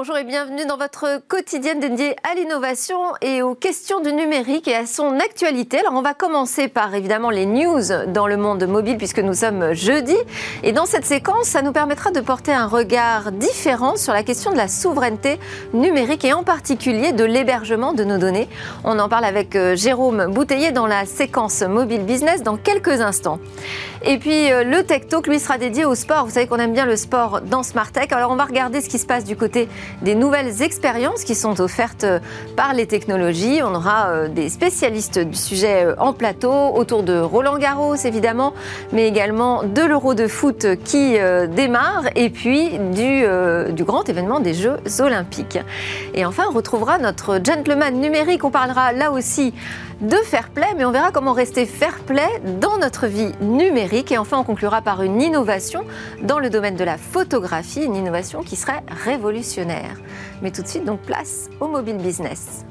[0.00, 4.76] Bonjour et bienvenue dans votre quotidienne dédiée à l'innovation et aux questions du numérique et
[4.76, 5.80] à son actualité.
[5.80, 9.72] Alors on va commencer par évidemment les news dans le monde mobile puisque nous sommes
[9.72, 10.14] jeudi.
[10.62, 14.52] Et dans cette séquence, ça nous permettra de porter un regard différent sur la question
[14.52, 15.40] de la souveraineté
[15.74, 18.48] numérique et en particulier de l'hébergement de nos données.
[18.84, 23.40] On en parle avec euh, Jérôme Bouteiller dans la séquence mobile business dans quelques instants.
[24.04, 26.24] Et puis euh, le Tech Talk lui sera dédié au sport.
[26.24, 28.12] Vous savez qu'on aime bien le sport dans Smart Tech.
[28.12, 29.68] Alors on va regarder ce qui se passe du côté
[30.02, 32.20] des nouvelles expériences qui sont offertes euh,
[32.56, 33.60] par les technologies.
[33.62, 38.54] On aura euh, des spécialistes du sujet euh, en plateau autour de Roland Garros évidemment,
[38.92, 41.16] mais également de l'Euro de foot qui
[41.54, 43.24] démarre et puis du,
[43.72, 45.58] du grand événement des Jeux olympiques.
[46.14, 48.44] Et enfin, on retrouvera notre gentleman numérique.
[48.44, 49.52] On parlera là aussi
[50.00, 52.28] de fair play, mais on verra comment rester fair play
[52.60, 54.12] dans notre vie numérique.
[54.12, 55.84] Et enfin, on conclura par une innovation
[56.22, 59.96] dans le domaine de la photographie, une innovation qui serait révolutionnaire.
[60.42, 62.64] Mais tout de suite, donc place au mobile business.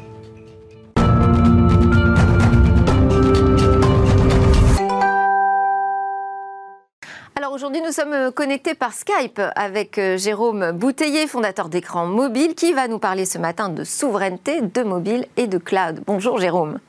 [7.36, 12.74] Alors aujourd'hui, nous sommes connectés par Skype avec euh, Jérôme Bouteiller, fondateur d'écran mobile, qui
[12.74, 16.02] va nous parler ce matin de souveraineté, de mobile et de cloud.
[16.08, 16.80] Bonjour Jérôme.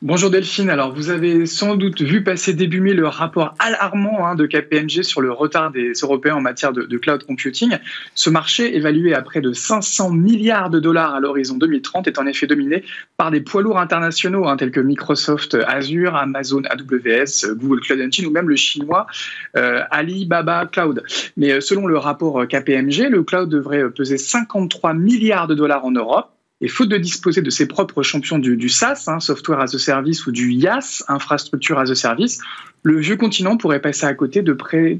[0.00, 0.70] Bonjour Delphine.
[0.70, 5.02] Alors, vous avez sans doute vu passer début mai le rapport alarmant hein, de KPMG
[5.02, 7.76] sur le retard des Européens en matière de, cloud computing.
[8.14, 12.26] Ce marché, évalué à près de 500 milliards de dollars à l'horizon 2030, est en
[12.26, 12.84] effet dominé
[13.16, 18.26] par des poids lourds internationaux hein, tels que Microsoft Azure, Amazon AWS, Google Cloud Engine
[18.26, 19.08] ou même le chinois
[19.56, 21.02] euh, Alibaba Cloud.
[21.36, 25.90] Mais euh, selon le rapport KPMG, le cloud devrait peser 53 milliards de dollars en
[25.90, 29.78] Europe et faute de disposer de ses propres champions du, SaaS, hein, Software as a
[29.78, 32.40] Service, ou du IaaS, Infrastructure as a Service,
[32.82, 34.56] le vieux continent pourrait passer à côté de,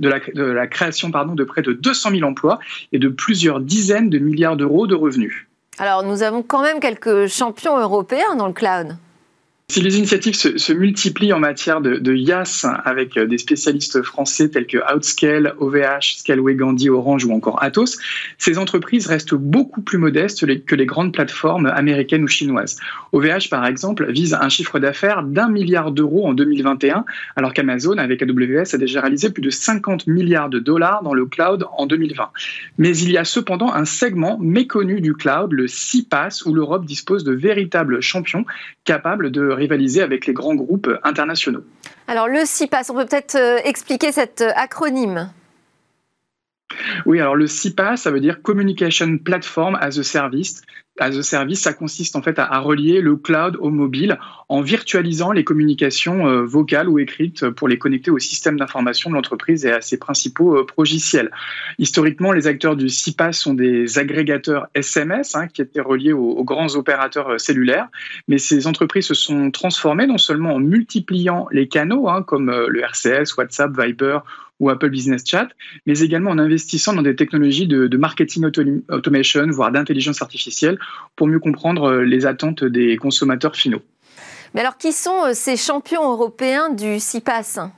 [0.08, 2.60] la, création de près de 200 000 emplois
[2.92, 5.46] et de plusieurs dizaines de milliards d'euros de revenus.
[5.78, 8.96] Alors nous avons quand même quelques champions européens dans le cloud.
[9.70, 14.48] Si les initiatives se, multiplient en matière de, de, IaaS avec euh, des spécialistes français
[14.48, 17.98] tels que Outscale, OVH, Scaleway Gandhi, Orange ou encore Atos,
[18.38, 22.78] ces entreprises restent beaucoup plus modestes que les grandes plateformes américaines ou chinoises.
[23.12, 27.04] OVH, par exemple, vise un chiffre d'affaires d'un milliard d'euros en 2021,
[27.36, 31.26] alors qu'Amazon, avec AWS, a déjà réalisé plus de 50 milliards de dollars dans le
[31.26, 32.30] cloud en 2020.
[32.78, 37.22] Mais il y a cependant un segment méconnu du cloud, le CPaaS, où l'Europe dispose
[37.22, 38.46] de véritables champions
[38.86, 41.64] capables de rivaliser avec les grands groupes internationaux.
[42.06, 45.30] Alors le CIPAS, on peut peut-être euh, expliquer cet euh, acronyme?
[47.06, 50.62] Oui, alors le CIPA, ça veut dire Communication Platform as a Service
[51.00, 55.32] as a service, ça consiste en fait à, relier le cloud au mobile en virtualisant
[55.32, 59.70] les communications euh, vocales ou écrites pour les connecter au système d'information de l'entreprise et
[59.70, 61.30] à ses principaux euh, progiciels.
[61.78, 66.74] Historiquement, les acteurs du CIPAS sont des agrégateurs SMS hein, qui étaient reliés aux, grands
[66.74, 67.88] opérateurs euh, cellulaires,
[68.26, 72.80] mais ces entreprises se sont transformées non seulement en multipliant les canaux hein, comme le
[72.80, 74.18] RCS, WhatsApp, Viber
[74.60, 75.48] ou Apple Business Chat,
[75.86, 78.44] mais également en investissant dans des technologies de, marketing
[78.88, 80.78] automation, voire d'intelligence artificielle,
[81.16, 83.82] pour mieux comprendre euh, les attentes des consommateurs finaux.
[84.54, 87.70] Mais alors, qui sont euh, ces champions européens du CIPAS?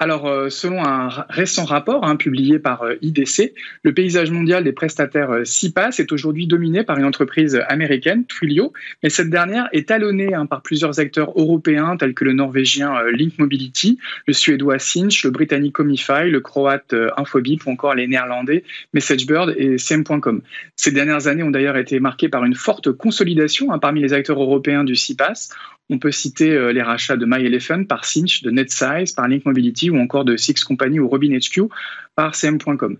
[0.00, 4.70] Alors, euh, selon un récent rapport hein, publié par euh, IDC, le paysage mondial des
[4.70, 8.72] prestataires CIPAS euh, est aujourd'hui dominé par une entreprise américaine, Twilio,
[9.02, 13.38] mais cette dernière est talonnée hein, par plusieurs acteurs européens tels que le norvégien Link
[13.38, 13.98] Mobility,
[14.28, 18.62] le suédois Cinch, le britannique Comify, le croate Infobip ou encore les néerlandais
[18.94, 20.42] MessageBird et CM.com.
[20.76, 24.40] Ces dernières années ont d'ailleurs été marquées par une forte consolidation hein, parmi les acteurs
[24.40, 25.48] européens du CIPAS.
[25.90, 29.98] On peut citer les rachats de MyElephant par Cinch, de NetSize par Link Mobility ou
[29.98, 31.70] encore de Six Company ou Robin HQ
[32.14, 32.96] par CM.com.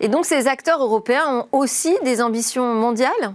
[0.00, 3.34] Et donc ces acteurs européens ont aussi des ambitions mondiales?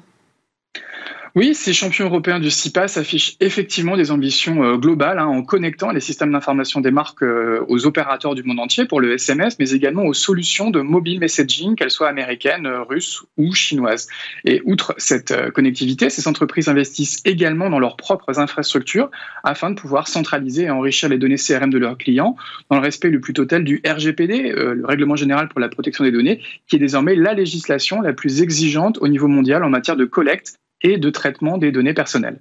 [1.39, 5.91] Oui, ces champions européens du CIPAS affichent effectivement des ambitions euh, globales hein, en connectant
[5.91, 9.71] les systèmes d'information des marques euh, aux opérateurs du monde entier pour le SMS, mais
[9.71, 14.09] également aux solutions de mobile messaging, qu'elles soient américaines, euh, russes ou chinoises.
[14.43, 19.09] Et outre cette connectivité, ces entreprises investissent également dans leurs propres infrastructures
[19.45, 22.35] afin de pouvoir centraliser et enrichir les données CRM de leurs clients
[22.69, 26.11] dans le respect le plus total du RGPD, le Règlement général pour la protection des
[26.11, 30.03] données, qui est désormais la législation la plus exigeante au niveau mondial en matière de
[30.03, 32.39] collecte et de traitement des données personnelles.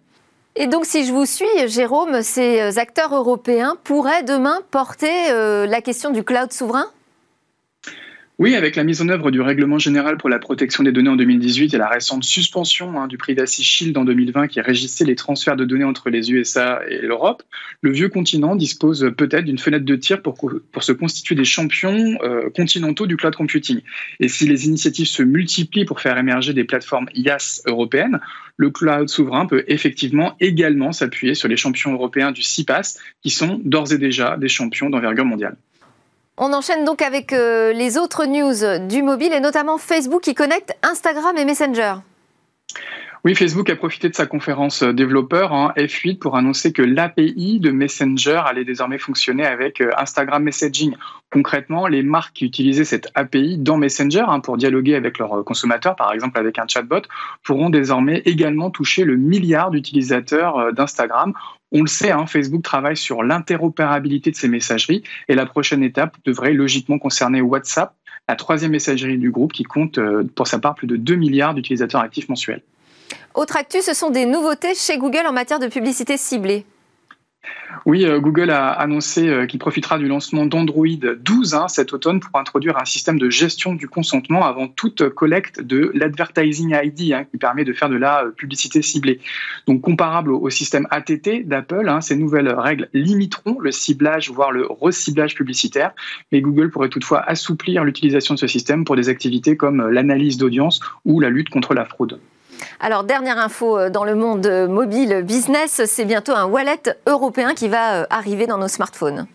[0.56, 5.80] Et donc, si je vous suis, Jérôme, ces acteurs européens pourraient demain porter euh, la
[5.80, 6.86] question du cloud souverain?
[8.40, 11.16] Oui, avec la mise en œuvre du règlement général pour la protection des données en
[11.16, 15.56] 2018 et la récente suspension hein, du Privacy Shield en 2020 qui régissait les transferts
[15.56, 17.42] de données entre les USA et l'Europe,
[17.80, 20.38] le vieux continent dispose peut-être d'une fenêtre de tir pour,
[20.80, 23.80] se constituer des champions euh, continentaux du cloud computing.
[24.20, 28.20] Et si les initiatives se multiplient pour faire émerger des plateformes IaaS européennes,
[28.56, 33.60] le cloud souverain peut effectivement également s'appuyer sur les champions européens du CIPAS qui sont
[33.64, 35.56] d'ores et déjà des champions d'envergure mondiale.
[36.40, 40.72] On enchaîne donc avec euh, les autres news du mobile et notamment Facebook qui connecte
[40.84, 41.94] Instagram et Messenger.
[43.24, 47.58] Oui, Facebook a profité de sa conférence euh, développeur en F8 pour annoncer que l'API
[47.58, 50.94] de Messenger allait désormais fonctionner avec euh, Instagram Messaging.
[51.32, 55.96] Concrètement, les marques qui utilisaient cette API dans Messenger hein, pour dialoguer avec leurs consommateurs,
[55.96, 57.02] par exemple avec un chatbot,
[57.42, 61.34] pourront désormais également toucher le milliard d'utilisateurs d'Instagram
[61.72, 66.16] on le sait, hein, Facebook travaille sur l'interopérabilité de ses messageries et la prochaine étape
[66.24, 67.94] devrait logiquement concerner WhatsApp,
[68.28, 71.54] la troisième messagerie du groupe qui compte euh, pour sa part plus de 2 milliards
[71.54, 72.62] d'utilisateurs actifs mensuels.
[73.34, 76.64] Autre actu, ce sont des nouveautés chez Google en matière de publicité ciblée.
[77.86, 82.20] Oui, euh, Google a annoncé euh, qu'il profitera du lancement d'Android 12 hein, cet automne
[82.20, 87.24] pour introduire un système de gestion du consentement avant toute collecte de l'Advertising ID, hein,
[87.24, 89.20] qui permet de faire de la euh, publicité ciblée.
[89.66, 94.66] Donc comparable au, système ATT d'Apple, hein, ces nouvelles règles limiteront le ciblage, voire le
[94.66, 95.92] reciblage publicitaire,
[96.32, 100.80] mais Google pourrait toutefois assouplir l'utilisation de ce système pour des activités comme l'analyse d'audience
[101.04, 102.18] ou la lutte contre la fraude.
[102.80, 107.68] Alors, dernière info euh, dans le monde mobile business, c'est bientôt un wallet européen qui
[107.68, 109.26] va euh, arriver dans nos smartphones.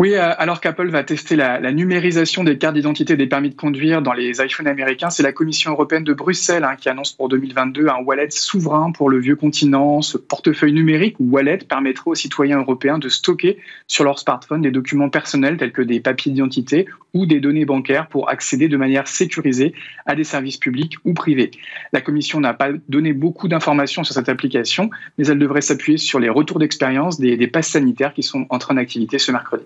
[0.00, 4.00] Oui, euh, alors qu'Apple va tester la, numérisation des cartes d'identité des permis de conduire
[4.00, 7.86] dans les iPhones américains, c'est la Commission européenne de Bruxelles hein, qui annonce pour 2022
[7.86, 10.00] un wallet souverain pour le vieux continent.
[10.00, 13.58] Ce portefeuille numérique ou wallet permettra aux citoyens européens de stocker
[13.88, 18.06] sur leur smartphone des documents personnels tels que des papiers d'identité ou des données bancaires
[18.06, 19.74] pour accéder de manière sécurisée
[20.06, 21.50] à des services publics ou privés.
[21.92, 24.88] La Commission n'a pas donné beaucoup d'informations sur cette application,
[25.18, 29.18] mais elle devrait s'appuyer sur les retours d'expérience des, passes sanitaires qui sont en activité
[29.18, 29.64] ce mercredi.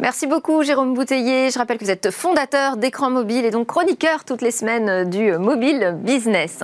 [0.00, 1.50] Merci beaucoup Jérôme Bouteiller.
[1.50, 5.36] Je rappelle que vous êtes fondateur d'Écran Mobile et donc chroniqueur toutes les semaines du
[5.36, 6.62] mobile business.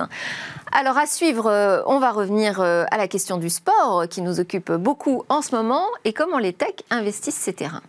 [0.71, 4.39] Alors à suivre, euh, on va revenir euh, à la question du sport qui nous
[4.39, 7.81] occupe beaucoup en ce moment et comment les techs investissent ces terrains.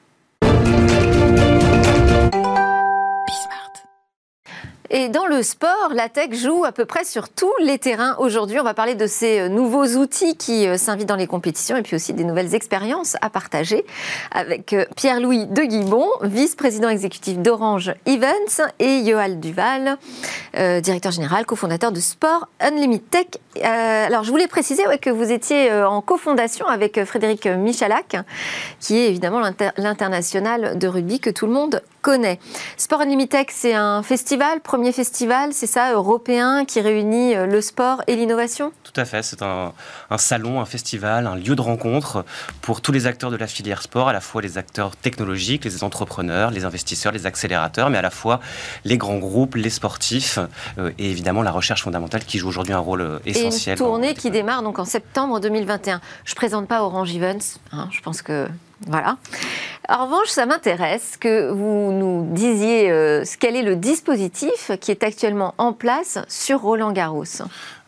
[4.90, 8.60] Et dans le sport, la tech joue à peu près sur tous les terrains aujourd'hui.
[8.60, 11.82] On va parler de ces euh, nouveaux outils qui euh, s'invitent dans les compétitions et
[11.82, 13.84] puis aussi des nouvelles expériences à partager
[14.30, 19.98] avec euh, Pierre-Louis de Guibon, vice-président exécutif d'Orange Events, et Yoal Duval,
[20.54, 23.26] directeur général, cofondateur de Sport Unlimited Tech.
[23.62, 28.16] Alors, je voulais préciser que vous étiez en cofondation avec Frédéric Michalak,
[28.80, 29.40] qui est évidemment
[29.76, 32.38] l'international de rugby que tout le monde connaît.
[32.76, 38.00] Sport Unlimited, c'est un festival, premier festival, c'est ça, européen, qui réunit euh, le sport
[38.06, 38.72] et l'innovation?
[38.84, 39.72] Tout à fait, c'est un,
[40.16, 42.24] salon, un festival, un lieu de rencontre
[42.62, 45.82] pour tous les acteurs de la filière sport, à la fois les acteurs technologiques, les
[45.82, 48.40] entrepreneurs, les investisseurs, les accélérateurs, mais à la fois
[48.84, 50.38] les grands groupes, les sportifs
[50.78, 53.45] euh, et évidemment la recherche fondamentale qui joue aujourd'hui un rôle euh, essentiel.
[53.50, 56.00] Une tournée qui démarre donc en septembre 2021.
[56.24, 58.48] Je ne présente pas Orange Events, hein, je pense que
[58.86, 59.16] voilà.
[59.88, 65.04] En revanche, ça m'intéresse que vous nous disiez euh, quel est le dispositif qui est
[65.04, 67.24] actuellement en place sur Roland Garros.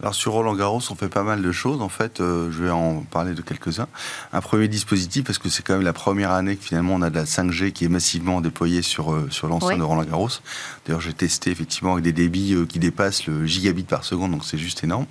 [0.00, 1.82] Alors sur Roland Garros, on fait pas mal de choses.
[1.82, 3.88] En fait, euh, je vais en parler de quelques-uns.
[4.32, 7.10] Un premier dispositif, parce que c'est quand même la première année que finalement on a
[7.10, 10.28] de la 5G qui est massivement déployée sur, euh, sur l'enceinte de Roland Garros.
[10.86, 14.44] D'ailleurs, j'ai testé effectivement avec des débits euh, qui dépassent le gigabit par seconde, donc
[14.44, 15.06] c'est juste énorme.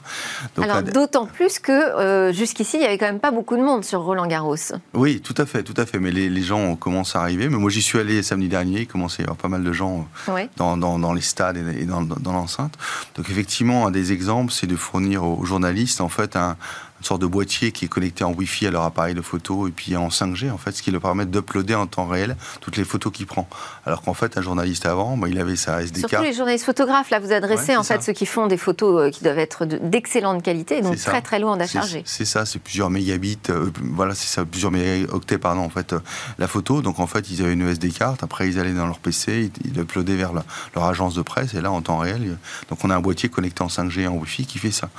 [0.62, 4.02] Alors d'autant plus que jusqu'ici, il n'y avait quand même pas beaucoup de monde sur
[4.02, 4.56] Roland Garros.
[4.94, 6.00] Oui, tout à fait, tout à fait.
[6.00, 7.50] Mais les, les gens commencent à arriver.
[7.50, 8.82] Mais moi, j'y suis allé samedi dernier.
[8.82, 10.08] Il commençait à y avoir pas mal de gens
[10.56, 12.76] dans, dans, dans, les stades et dans, dans l'enceinte.
[13.16, 16.56] Donc effectivement, un des exemples, c'est de fournir aux journalistes en fait un,
[17.00, 19.72] une sorte de boîtier qui est connecté en Wi-Fi à leur appareil de photo et
[19.72, 22.84] puis en 5G, en fait, ce qui leur permet d'uploader en temps réel toutes les
[22.84, 23.48] photos qu'il prend.
[23.86, 26.10] Alors qu'en fait, un journaliste avant, bah, il avait sa SD card.
[26.10, 29.10] Surtout les journalistes photographes, là, vous adressez en fait ceux qui font des photos euh,
[29.12, 32.02] qui doivent être d'excellente qualité, donc très très loin à charger.
[32.06, 36.00] C'est ça, c'est plusieurs mégabits, euh, voilà, c'est ça, plusieurs mégaoctets, pardon, en fait, euh,
[36.40, 36.82] la photo.
[36.82, 39.72] Donc en fait, ils avaient une SD carte, après ils allaient dans leur PC, ils,
[39.72, 42.38] ils uploadaient vers leur agence de presse, et là, en temps réel,
[42.70, 44.90] donc on a un boîtier connecté en 5G en Wi-Fi qui fait ça.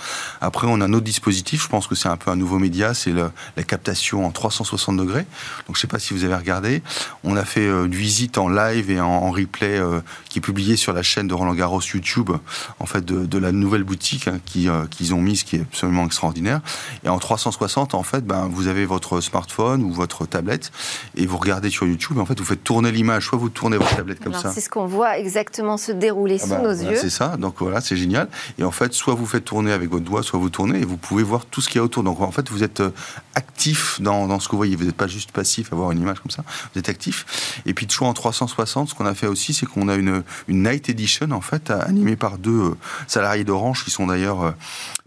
[0.40, 2.94] Après, on a un autre dispositif, je pense que c'est un peu un nouveau média,
[2.94, 5.26] c'est la captation en 360 degrés.
[5.66, 6.82] Donc je ne sais pas si vous avez regardé.
[7.24, 9.80] On a fait une visite en live et en, replay
[10.28, 12.30] qui est publié sur la chaîne de Roland Garros YouTube,
[12.78, 16.60] en fait, de, la nouvelle boutique hein, qu'ils ont mise, qui est absolument extraordinaire.
[17.04, 20.72] Et en 360, en fait, ben, vous avez votre smartphone ou votre tablette
[21.16, 22.16] et vous regardez sur YouTube.
[22.18, 23.26] Et en fait, vous faites tourner l'image.
[23.26, 24.52] Soit vous tournez votre tablette comme ça.
[24.52, 26.96] C'est ce qu'on voit exactement se dérouler ah sous ben, nos yeux.
[26.96, 27.36] C'est ça.
[27.36, 28.28] Donc voilà, c'est génial.
[28.58, 30.96] Et en fait, soit vous faites tourner avec votre doigt, soit vous tournez et vous
[30.96, 32.02] pouvez voir tout ce autour.
[32.02, 32.90] Donc en fait, vous êtes euh,
[33.34, 34.76] actif dans, dans ce que vous voyez.
[34.76, 36.44] Vous n'êtes pas juste passif à voir une image comme ça.
[36.72, 37.60] Vous êtes actif.
[37.66, 40.62] Et puis toujours en 360, ce qu'on a fait aussi, c'est qu'on a une, une
[40.62, 44.50] night edition en fait animée par deux euh, salariés d'Orange qui sont d'ailleurs euh,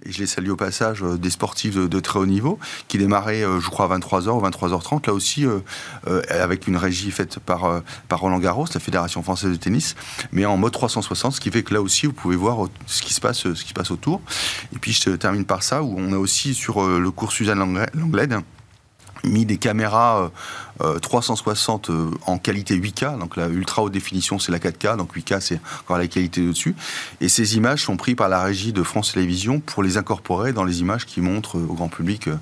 [0.03, 3.69] et je les salue au passage, des sportifs de, très haut niveau, qui démarraient, je
[3.69, 5.45] crois, à 23h ou 23h30, là aussi,
[6.27, 9.95] avec une régie faite par, par Roland Garros, la Fédération française de tennis,
[10.31, 13.13] mais en mode 360, ce qui fait que là aussi, vous pouvez voir ce qui
[13.13, 14.21] se passe, ce qui se passe autour.
[14.73, 17.59] Et puis, je termine par ça, où on a aussi, sur le cours Suzanne
[17.93, 18.43] Langlade,
[19.23, 20.31] mis des caméras
[21.01, 25.15] 360 euh, euh, en qualité 8K, donc la ultra haute définition c'est la 4K, donc
[25.15, 26.75] 8K c'est encore la qualité au-dessus.
[27.19, 30.63] Et ces images sont prises par la régie de France Télévisions pour les incorporer dans
[30.63, 32.35] les images qui montrent au grand public euh,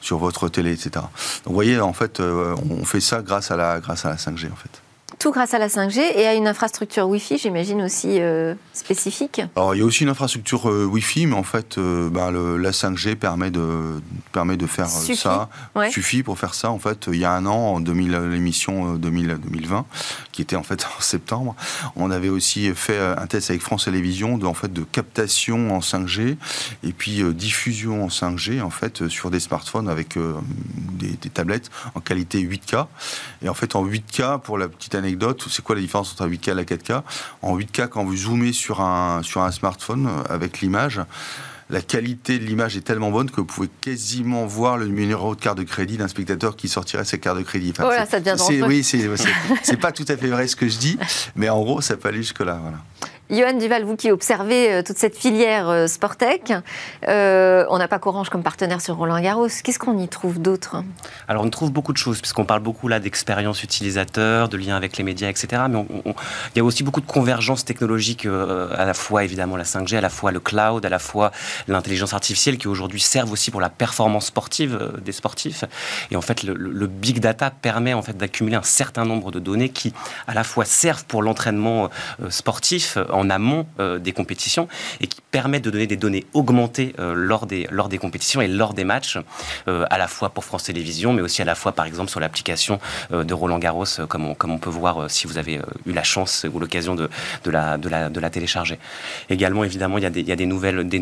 [0.00, 1.04] sur votre télé, etc.
[1.44, 4.56] Vous voyez, en fait, on fait ça grâce à la, grâce à la 5G en
[4.56, 4.82] fait.
[5.18, 9.40] Tout grâce à la 5G et à une infrastructure Wi-Fi, j'imagine aussi euh, spécifique.
[9.56, 12.70] Alors il y a aussi une infrastructure euh, Wi-Fi, mais en fait, euh, ben, la
[12.70, 14.00] 5G permet de
[14.32, 15.48] permet de faire ça,
[15.90, 16.70] suffit pour faire ça.
[16.70, 19.86] En fait, il y a un an, en l'émission 2020,
[20.32, 21.56] qui était en fait en septembre,
[21.96, 25.80] on avait aussi fait un test avec France Télévisions de en fait de captation en
[25.80, 26.36] 5G
[26.82, 32.00] et puis diffusion en 5G en fait sur des smartphones avec des, des tablettes en
[32.00, 32.86] qualité 8K.
[33.42, 36.28] Et en fait, en 8K pour la petite anecdote, c'est quoi la différence entre un
[36.28, 37.02] 8K et la 4K
[37.42, 41.00] En 8K, quand vous zoomez sur un, sur un smartphone avec l'image,
[41.68, 45.40] la qualité de l'image est tellement bonne que vous pouvez quasiment voir le numéro de
[45.40, 47.72] carte de crédit d'un spectateur qui sortirait sa carte de crédit.
[47.78, 48.36] voilà, ça devient
[48.66, 50.98] Oui, c'est pas tout à fait vrai ce que je dis,
[51.34, 52.60] mais en gros, ça peut aller jusque-là.
[52.62, 52.78] Voilà.
[53.28, 56.52] Johan Duval, vous qui observez euh, toute cette filière euh, Sportec,
[57.08, 59.48] euh, on n'a pas qu'Orange comme partenaire sur Roland Garros.
[59.64, 60.84] Qu'est-ce qu'on y trouve d'autre?
[61.26, 64.96] Alors on trouve beaucoup de choses, puisqu'on parle beaucoup là d'expérience utilisateur, de lien avec
[64.96, 65.62] les médias, etc.
[65.68, 65.84] Mais
[66.54, 70.00] il y a aussi beaucoup de convergence technologique, à la fois évidemment la 5G, à
[70.00, 71.32] la fois le cloud, à la fois
[71.66, 75.64] l'intelligence artificielle, qui aujourd'hui servent aussi pour la performance sportive des sportifs.
[76.12, 79.40] Et en fait, le, le big data permet en fait d'accumuler un certain nombre de
[79.40, 79.92] données qui,
[80.28, 81.90] à la fois servent pour l'entraînement
[82.28, 84.68] sportif en amont euh, des compétitions
[85.00, 88.48] et qui permet de donner des données augmentées euh, lors, des, lors des compétitions et
[88.48, 89.18] lors des matchs,
[89.68, 92.20] euh, à la fois pour France Télévisions, mais aussi à la fois, par exemple, sur
[92.20, 92.78] l'application
[93.10, 96.46] de Roland Garros, comme on, comme on peut voir si vous avez eu la chance
[96.52, 97.08] ou l'occasion de,
[97.44, 98.78] de, la, de, la, de la télécharger.
[99.30, 100.98] Également, évidemment, il y a des, il y a des nouvelles, des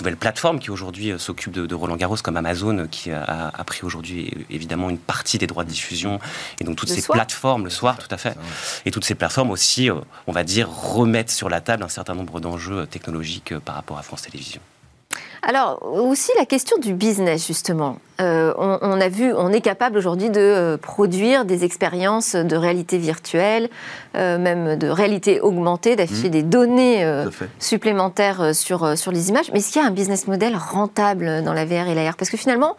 [0.00, 4.90] nouvelles plateformes qui aujourd'hui s'occupent de, Roland Garros, comme Amazon, qui a, pris aujourd'hui évidemment
[4.90, 6.18] une partie des droits de diffusion.
[6.60, 8.36] Et donc toutes ces plateformes, le soir, tout à fait.
[8.86, 9.90] Et toutes ces plateformes aussi,
[10.26, 13.98] on va dire, remettre sur la table un certain nombre d'enjeux technologiques euh, par rapport
[13.98, 14.60] à France Télévisions.
[15.42, 17.98] Alors, aussi la question du business, justement.
[18.20, 22.96] Euh, on, a vu, on est capable aujourd'hui de euh, produire des expériences de réalité
[22.96, 23.68] virtuelle,
[24.14, 26.32] même de réalité augmentée, d'afficher mmh.
[26.32, 27.24] des données
[27.58, 29.50] supplémentaires sur, sur les images.
[29.52, 32.30] Mais est-ce qu'il y a un business model rentable dans la VR et l'AR Parce
[32.30, 32.76] que finalement,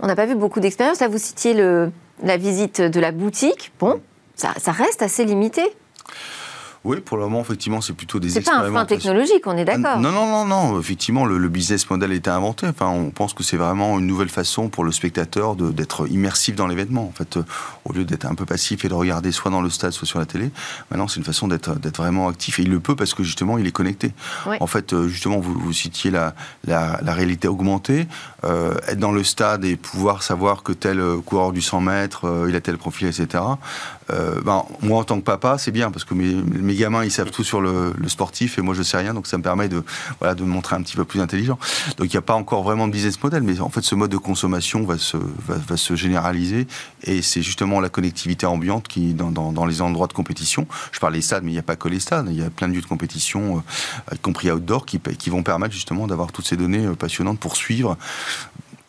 [0.00, 1.00] on n'a pas vu beaucoup d'expériences.
[1.00, 1.92] Là, vous citiez le,
[2.22, 3.72] la visite de la boutique.
[3.78, 4.00] Bon,
[4.36, 5.62] ça, ça reste assez limité.
[6.82, 9.66] Oui, pour le moment, effectivement, c'est plutôt des C'est pas un frein technologique, on est
[9.66, 9.98] d'accord.
[9.98, 10.80] Non, non, non, non.
[10.80, 12.66] Effectivement, le, business model a été inventé.
[12.68, 16.66] Enfin, on pense que c'est vraiment une nouvelle façon pour le spectateur d'être immersif dans
[16.66, 17.04] l'événement.
[17.04, 17.44] En fait, euh,
[17.84, 20.18] au lieu d'être un peu passif et de regarder soit dans le stade, soit sur
[20.18, 20.50] la télé,
[20.90, 22.58] maintenant, c'est une façon d'être vraiment actif.
[22.58, 24.14] Et il le peut parce que justement, il est connecté.
[24.60, 26.34] En fait, euh, justement, vous, vous citiez la,
[26.66, 28.06] la, réalité augmentée.
[28.44, 32.56] Euh, être dans le stade et pouvoir savoir que tel coureur du 100 mètres, il
[32.56, 33.44] a tel profil, etc.
[34.08, 37.30] ben, moi, en tant que papa, c'est bien parce que mes mes gamins, ils savent
[37.30, 39.14] tout sur le, sportif et moi, je sais rien.
[39.14, 39.84] Donc, ça me permet de,
[40.18, 41.58] voilà, de me montrer un petit peu plus intelligent.
[41.96, 44.10] Donc, il n'y a pas encore vraiment de business model, mais en fait, ce mode
[44.10, 46.66] de consommation va se, généraliser
[47.02, 51.14] et c'est justement la connectivité ambiante qui, dans, dans, les endroits de compétition, je parle
[51.14, 52.26] des stades, mais il n'y a pas que les stades.
[52.30, 53.62] Il y a plein de lieux de compétition,
[54.10, 57.38] euh, y compris outdoor, qui, qui vont permettre justement d'avoir toutes ces données euh, passionnantes
[57.38, 57.96] pour suivre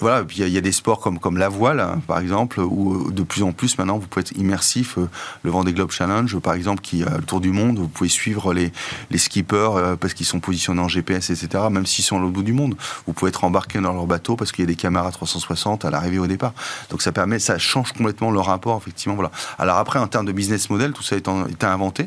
[0.01, 3.11] voilà, puis il y, a des sports comme, comme la voile, hein, par exemple, où
[3.11, 4.97] de plus en plus maintenant vous pouvez être immersif.
[5.43, 8.53] le Vendée Globe Challenge, par exemple, qui a le tour du monde, vous pouvez suivre
[8.53, 8.71] les,
[9.09, 12.43] les skippers parce qu'ils sont positionnés en GPS, etc., même s'ils sont à l'autre bout
[12.43, 12.75] du monde.
[13.07, 15.89] Vous pouvez être embarqué dans leur bateau parce qu'il y a des caméras 360 à
[15.89, 16.53] l'arrivée au départ.
[16.89, 19.15] Donc ça permet, ça change complètement le rapport, effectivement.
[19.15, 19.31] Voilà.
[19.59, 22.05] Alors après, en termes de business model, tout ça est, été inventé.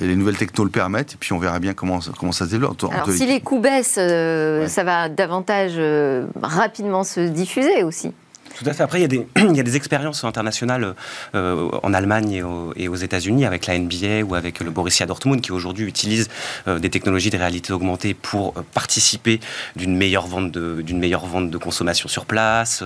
[0.00, 2.50] Et les nouvelles technos le permettent, et puis on verra bien comment, comment ça se
[2.50, 2.84] développe.
[2.90, 8.12] Alors si les coûts baissent, euh, ça va davantage euh, rapidement se diffuser aussi.
[8.58, 8.82] Tout à fait.
[8.82, 10.94] Après, il y a des, il y a des expériences internationales
[11.34, 12.42] euh, en Allemagne
[12.76, 16.28] et, aux États-Unis avec la NBA ou avec le Borussia Dortmund qui aujourd'hui utilisent
[16.66, 19.38] euh, des technologies de réalité augmentée pour euh, participer
[19.76, 22.82] d'une meilleure vente de d'une meilleure vente de consommation sur place.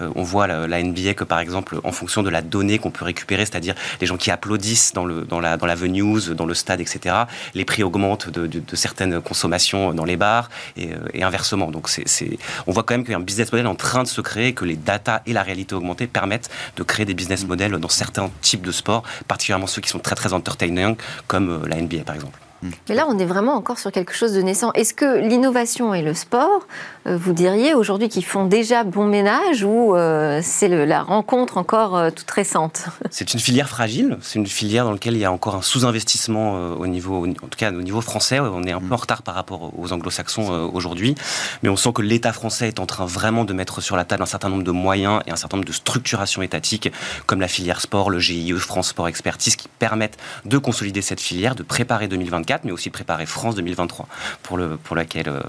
[0.00, 3.44] on voit la, NBA que par exemple, en fonction de la donnée qu'on peut récupérer,
[3.44, 6.80] c'est-à-dire les gens qui applaudissent dans le dans la dans la news, dans le stade,
[6.80, 7.14] etc.
[7.54, 11.70] Les prix augmentent de, de, certaines consommations dans les bars et, et inversement.
[11.70, 14.08] Donc c'est on voit quand même qu'il y a un business model en train de
[14.08, 17.72] se créer, que les data et la réalité augmentée permettent de créer des business models
[17.72, 20.96] dans certains types de sports, particulièrement ceux qui sont très très entertainants,
[21.26, 22.38] comme euh, la NBA par exemple.
[22.62, 24.72] Mais là, on est vraiment encore sur quelque chose de naissant.
[24.72, 26.66] Est-ce que l'innovation et le sport,
[27.06, 31.96] euh, vous diriez aujourd'hui qu'ils font déjà bon ménage ou euh, c'est la rencontre encore
[31.96, 32.86] euh, toute récente?
[33.10, 34.18] C'est une filière fragile.
[34.20, 37.56] C'est une filière dans laquelle il y a encore un sous-investissement au niveau, en tout
[37.56, 38.38] cas au niveau français.
[38.40, 41.14] On est un peu en retard par rapport aux anglo-saxons aujourd'hui,
[41.62, 44.22] mais on sent que l'État français est en train vraiment de mettre sur la table
[44.22, 46.92] un certain nombre de moyens et un certain nombre de structurations étatiques,
[47.26, 51.54] comme la filière sport, le GIE, France Sport Expertise, qui permettent de consolider cette filière,
[51.54, 54.08] de préparer 2024 mais aussi préparer France 2023,
[54.42, 55.40] pour, le, pour laquelle euh,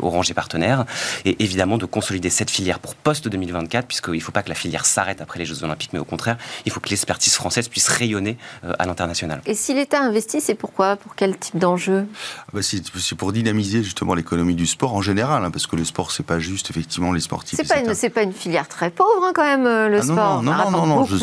[0.00, 0.84] Orange est partenaire,
[1.24, 4.86] et évidemment de consolider cette filière pour post-2024, puisqu'il ne faut pas que la filière
[4.86, 8.36] s'arrête après les Jeux Olympiques, mais au contraire, il faut que l'expertise française puisse rayonner
[8.64, 9.40] euh, à l'international.
[9.46, 10.96] Et si l'État investit, c'est pourquoi?
[10.96, 12.06] Pour quel type d'enjeu?
[12.48, 15.84] Ah bah, C'est pour dynamiser justement l'économie du sport en général, hein, parce que le
[15.84, 17.58] sport, c'est pas juste effectivement les sportifs.
[17.58, 20.42] C'est pas, une, pas une filière très pauvre hein, quand même, euh, le ah sport.
[20.42, 21.14] Non, non, non, non, je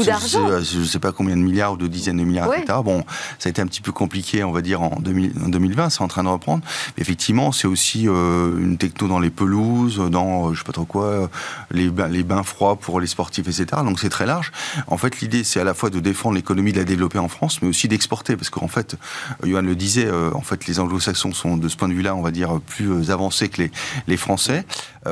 [0.79, 2.79] ne sais, pas combien de milliards ou de dizaines de milliards, etc.
[2.83, 3.03] Bon,
[3.39, 6.07] ça a été un petit peu compliqué, on va dire, en en, 2020, c'est en
[6.07, 6.63] train de reprendre.
[6.97, 10.85] Effectivement, c'est aussi euh, une techno dans les pelouses, dans euh, je sais pas trop
[10.85, 11.27] quoi, euh,
[11.71, 13.81] les bains, froids pour les sportifs, etc.
[13.83, 14.51] Donc c'est très large.
[14.87, 17.61] En fait, l'idée, c'est à la fois de défendre l'économie, de la développer en France,
[17.61, 18.95] mais aussi d'exporter, parce qu'en fait,
[19.43, 22.31] Johan le disait, en fait, les Anglo-Saxons sont de ce point de vue-là, on va
[22.31, 23.63] dire, plus avancés que
[24.07, 24.65] les, Français,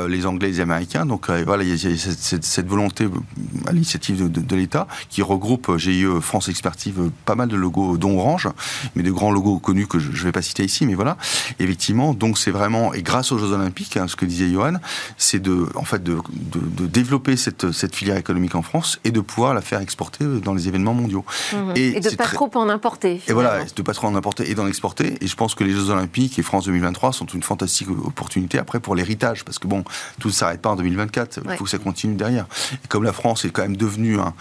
[0.07, 1.05] les Anglais, les Américains.
[1.05, 3.07] Donc voilà, il y a cette, volonté
[3.67, 8.17] à l'initiative de, de, l'État qui regroupe GIE France Expertive, pas mal de logos, dont
[8.17, 8.50] Orange,
[8.95, 11.16] mais de grands logos connus que je ne vais pas citer ici, mais voilà.
[11.60, 14.74] Effectivement, donc c'est vraiment, et grâce aux Jeux Olympiques, hein, ce que disait Johan,
[15.16, 19.20] c'est de, en fait, de, de, développer cette, cette, filière économique en France et de
[19.20, 21.24] pouvoir la faire exporter dans les événements mondiaux.
[21.54, 21.74] Mhm.
[21.76, 23.22] Et, de ne pas trop en importer.
[23.28, 25.18] Et voilà, de pas trop en importer et d'en exporter.
[25.22, 28.80] Et je pense que les Jeux Olympiques et France 2023 sont une fantastique opportunité après
[28.80, 29.84] pour l'héritage, parce que bon,
[30.20, 32.48] tout ne s'arrête pas en 2024, il faut que ça continue derrière.
[32.74, 34.34] Et comme la France est quand même devenue un,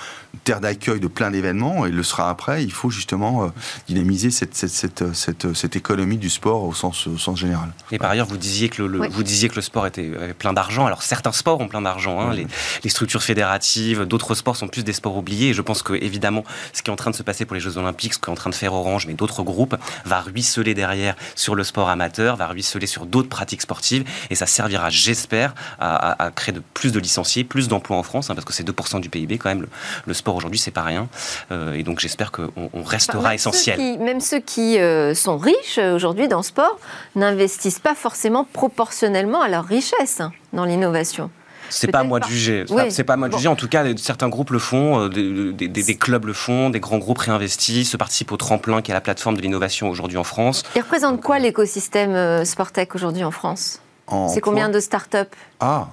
[0.45, 3.49] terre d'accueil de plein d'événements, et le sera après, il faut justement euh,
[3.88, 7.71] dynamiser cette, cette, cette, cette cette économie du sport au sens, au sens général.
[7.93, 10.87] Et par ailleurs, vous disiez que le, vous disiez que le sport était plein d'argent.
[10.87, 12.21] Alors certains sports ont plein d'argent.
[12.21, 12.35] Hein.
[12.35, 15.51] les, structures fédératives, d'autres sports sont plus des sports oubliés.
[15.51, 17.61] Et je pense que évidemment, ce qui est en train de se passer pour les
[17.61, 21.17] Jeux Olympiques, ce qu'est en train de faire Orange, mais d'autres groupes, va ruisseler derrière
[21.35, 24.05] sur le sport amateur, va ruisseler sur d'autres pratiques sportives.
[24.31, 28.35] Et ça servira, j'espère, à, créer de plus de licenciés, plus d'emplois en France, hein,
[28.35, 29.67] parce que c'est 2% du PIB quand même.
[30.07, 31.09] Le, sport aujourd'hui, c'est pas rien.
[31.51, 33.99] Euh, et donc j'espère qu'on on restera essentiel.
[33.99, 36.79] même ceux qui euh, sont riches euh, aujourd'hui dans le sport
[37.14, 41.31] n'investissent pas forcément proportionnellement à leur richesse hein, dans l'innovation.
[41.71, 42.64] C'est pas à moi de juger.
[42.88, 43.49] C'est pas à moi de juger.
[43.49, 47.91] En tout cas, certains groupes le font, des, clubs le font, des grands groupes réinvestissent,
[47.91, 50.62] se participent au tremplin qui est la plateforme de l'innovation aujourd'hui en France.
[50.77, 53.83] Il représente quoi l'écosystème Sportec aujourd'hui en France?
[54.29, 55.18] C'est combien de startups
[55.61, 55.88] Ah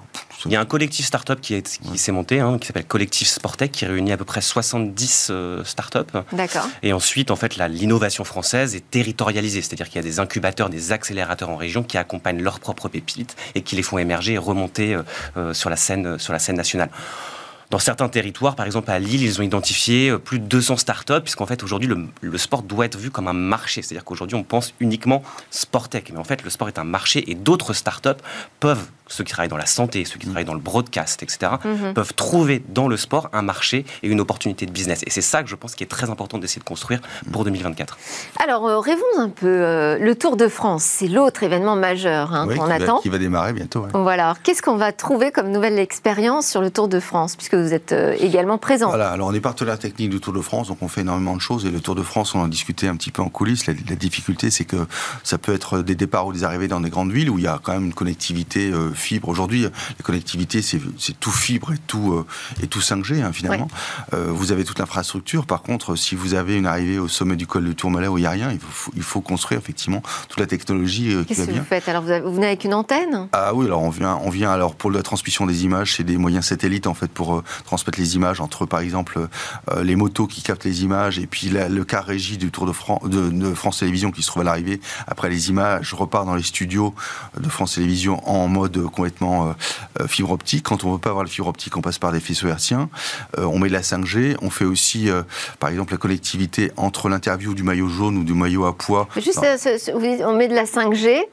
[0.46, 3.72] Il y a un collectif startup qui, qui s'est monté, hein, qui s'appelle Collectif Sportec,
[3.72, 6.00] qui réunit à peu près 70 euh, startups.
[6.32, 6.68] D'accord.
[6.84, 10.92] Et ensuite, en fait, l'innovation française est territorialisée, c'est-à-dire qu'il y a des incubateurs, des
[10.92, 14.94] accélérateurs en région qui accompagnent leurs propres pépites et qui les font émerger et remonter
[14.94, 15.04] euh,
[15.38, 16.90] euh, sur, la scène, sur la scène nationale.
[17.72, 21.22] Dans certains territoires, par exemple à Lille, ils ont identifié euh, plus de 200 startups,
[21.22, 21.90] puisqu'en fait aujourd'hui
[22.22, 23.82] le, sport doit être vu comme un marché.
[23.82, 27.30] C'est-à-dire qu'aujourd'hui on pense uniquement sport tech, mais en fait le sport est un marché
[27.30, 28.22] et d'autres startups
[28.60, 31.94] peuvent ceux qui travaillent dans la santé, ceux qui travaillent dans le broadcast, etc., mhm.
[31.94, 35.04] peuvent trouver dans le sport un marché et une opportunité de business.
[35.06, 37.98] Et c'est ça que je pense qui est très important d'essayer de construire pour 2024.
[38.44, 39.48] Alors, euh, rêvons un peu.
[39.48, 43.00] Euh, le Tour de France, c'est l'autre événement majeur hein, qu'on attend.
[43.02, 43.86] qui va démarrer bientôt.
[43.94, 44.36] Voilà.
[44.44, 47.92] Qu'est-ce qu'on va trouver comme nouvelle expérience sur le Tour de France, puisque vous êtes
[47.92, 48.88] euh, également présent?
[48.90, 49.10] Voilà.
[49.10, 51.66] Alors, on est partenaire technique du Tour de France, donc on fait énormément de choses.
[51.66, 53.68] Et le Tour de France, on en discutait un petit peu en coulisses.
[53.68, 54.88] La, la difficulté, c'est que
[55.24, 57.48] ça peut être des départs ou des arrivées dans des grandes villes où il y
[57.48, 59.30] a quand même une connectivité fibre.
[59.30, 59.70] Aujourd'hui, la
[60.04, 60.80] connectivité, c'est
[61.20, 62.26] tout fibre et tout,
[62.62, 63.68] et tout 5G, hein, finalement.
[64.12, 65.46] vous avez toute l'infrastructure.
[65.46, 68.22] Par contre, si vous avez une arrivée au sommet du col de Tourmalet où il
[68.22, 71.46] n'y a rien, il faut, il faut construire effectivement toute la technologie qui va Qu'est-ce
[71.46, 71.88] que vous faites?
[71.90, 73.28] Alors, vous, venez avec une antenne?
[73.32, 76.18] Ah oui, alors on vient, on vient alors pour la transmission des images, c'est des
[76.18, 79.28] moyens satellites en fait pour transmettre les images entre, par exemple,
[79.82, 83.04] les motos qui captent les images et puis le car régie du Tour de France,
[83.06, 84.80] de, France Télévisions qui se trouve à l'arrivée.
[85.08, 86.94] Après les images, je repars dans les studios
[87.40, 89.54] de France Télévisions en mode complètement euh,
[90.02, 90.64] euh, fibre optique.
[90.64, 92.90] Quand on veut pas avoir le fibre optique, on passe par des faisceaux hertziens.
[93.38, 94.38] Euh, on met de la 5G.
[94.42, 95.10] On fait aussi,
[95.60, 99.08] par exemple, la connectivité entre l'interview du maillot jaune ou du maillot à poids.
[99.16, 101.24] Juste, on met de la 5G.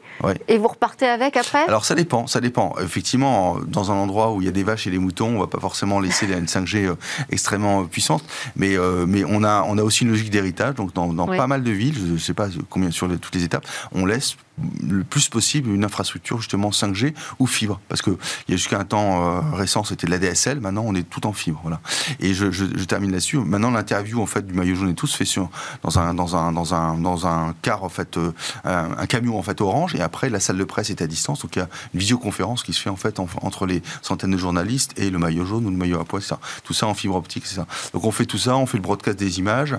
[0.48, 1.64] Et vous repartez avec après?
[1.66, 2.74] Alors ça dépend, ça dépend.
[2.80, 5.46] Effectivement, dans un endroit où il y a des vaches et des moutons, on va
[5.46, 6.94] pas forcément laisser une 5G
[7.30, 8.22] extrêmement puissante,
[8.54, 10.74] mais mais on a on a aussi une logique d'héritage.
[10.74, 13.66] Donc dans, pas mal de villes, je ne sais pas combien sur toutes les étapes,
[13.92, 14.36] on laisse
[14.82, 17.80] le plus possible une infrastructure justement 5G ou fibre.
[17.88, 18.16] Parce qu'il
[18.48, 21.26] y a jusqu'à un temps euh, récent, c'était de la DSL, maintenant on est tout
[21.26, 21.60] en fibre.
[21.62, 21.80] Voilà.
[22.20, 22.46] Et je,
[22.84, 23.38] termine là-dessus.
[23.38, 25.50] Maintenant, l'interview en fait, du maillot jaune et tout se fait sur,
[25.82, 28.32] dans, un, dans, un, dans, un, dans un car, en fait, euh,
[28.64, 31.40] un, camion en fait, orange, et après la salle de presse est à distance.
[31.42, 34.36] Donc il y a une visioconférence qui se fait en fait entre les centaines de
[34.36, 36.20] journalistes et le maillot jaune ou le maillot à poids.
[36.64, 37.44] Tout ça en fibre optique.
[37.92, 39.76] Donc on fait tout ça, on fait le broadcast des images,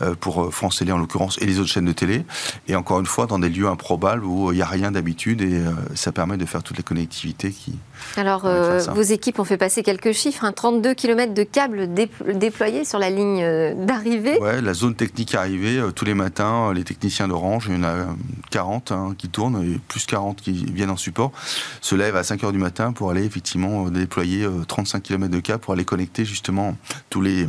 [0.00, 2.24] euh, pour France Télé en l'occurrence, et les autres chaînes de télé.
[2.68, 5.54] Et encore une fois, dans des lieux improbables où il n'y a rien d'habitude et
[5.54, 7.74] euh, ça permet de faire toutes les connectivités qui.
[8.16, 10.94] Alors, euh, vos équipes ont fait passer quelques chiffres 32 hein.
[10.94, 11.88] km de câbles
[12.34, 14.38] déployés sur la ligne euh, d'arrivée.
[14.40, 18.06] Ouais, la zone technique arrivée, tous les matins, les techniciens d'Orange, il y en a
[18.50, 21.32] 40 hein, qui tournent et plus 40 qui viennent en support,
[21.80, 25.60] se lèvent à 5 h du matin pour aller effectivement déployer 35 km de câbles
[25.60, 26.76] pour aller connecter justement
[27.10, 27.46] tous les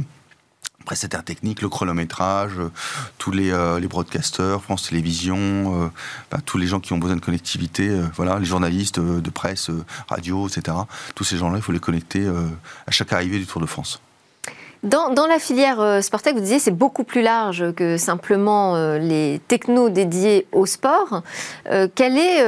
[0.84, 2.72] prestataires techniques, le chronométrage, euh,
[3.18, 7.22] tous les, euh, les broadcasters, France Télévisions, euh, tous les gens qui ont besoin de
[7.22, 9.70] connectivité, voilà, les journalistes de presse,
[10.08, 10.78] radio, etc.
[11.16, 14.02] Tous ces gens-là, il faut les connecter à chaque arrivée du Tour de France.
[14.84, 19.40] Dans, la filière euh, Sportec, vous disiez c'est beaucoup plus large que simplement euh, les
[19.48, 21.22] technos dédiés au sport.
[21.70, 22.44] Euh, quelle est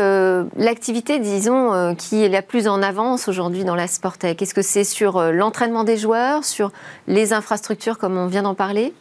[0.57, 4.41] l'activité, disons, qui est la plus en avance aujourd'hui dans la Sportec?
[4.41, 6.71] Est-ce que c'est sur l'entraînement des joueurs, sur
[7.07, 8.93] les infrastructures comme on vient d'en parler?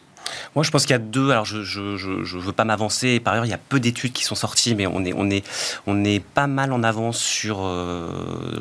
[0.55, 1.31] Moi, je pense qu'il y a deux.
[1.31, 3.19] Alors, je ne veux pas m'avancer.
[3.19, 5.45] Par ailleurs, il y a peu d'études qui sont sorties, mais on est, on, est,
[5.87, 8.09] on est pas mal en avance sur euh,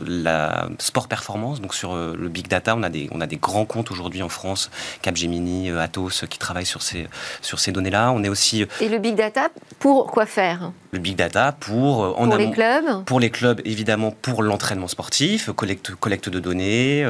[0.07, 2.75] la sport performance, donc sur euh, le big data.
[2.77, 4.71] On a des, on a des grands comptes aujourd'hui en France,
[5.03, 7.07] Capgemini, euh, Atos, qui travaillent sur ces,
[7.43, 8.13] sur ces données-là.
[8.13, 8.67] On est aussi.
[8.81, 9.49] Et le big data,
[9.79, 10.73] pour quoi faire?
[10.91, 13.05] le big data pour en pour les clubs?
[13.05, 17.05] Pour les clubs évidemment pour l'entraînement sportif collecte collecte de données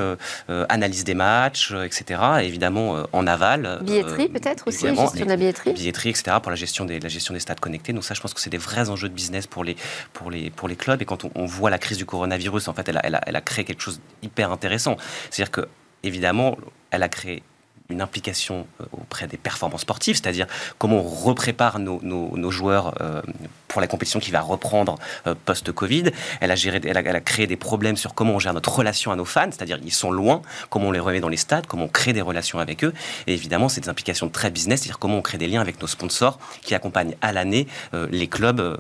[0.71, 4.44] analyse des matchs etc évidemment en aval billetterie peut-être?
[4.45, 7.35] Peut-être aussi, la gestion de la billetterie Billetterie, etc., pour la gestion des, la gestion
[7.35, 7.93] des stades connectés.
[7.93, 9.77] Donc ça, je pense que c'est des vrais enjeux de business pour les,
[10.13, 11.01] pour les, pour les clubs.
[11.01, 13.37] Et quand on, voit la crise du coronavirus, en fait, elle a, elle a, elle
[13.37, 14.97] a créé quelque chose d'hyper intéressant.
[15.31, 15.69] C'est-à-dire que,
[16.03, 16.57] évidemment,
[16.91, 17.43] elle a créé
[17.91, 20.47] une implication euh, auprès des performances sportives, c'est-à-dire
[20.79, 23.21] comment on reprépare nos, nos, joueurs euh,
[23.69, 24.95] pour la compétition qui va reprendre
[25.27, 26.05] euh, post-Covid.
[26.41, 28.75] Elle a, géré, elle, a, elle a, créé des problèmes sur comment on gère notre
[28.75, 31.67] relation à nos fans, c'est-à-dire ils sont loin, comment on les remet dans les stades,
[31.67, 32.95] comment on crée des relations avec eux.
[33.27, 35.87] Et évidemment, c'est des implications très business, c'est-à-dire comment on crée des liens avec nos
[35.87, 38.77] sponsors qui accompagnent à l'année les clubs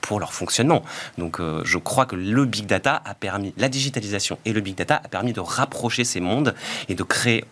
[0.00, 0.84] pour leur fonctionnement.
[1.18, 5.00] Donc je crois que le big data a permis, la digitalisation et le big data
[5.02, 6.54] a permis de rapprocher ces mondes
[6.88, 7.44] et de créer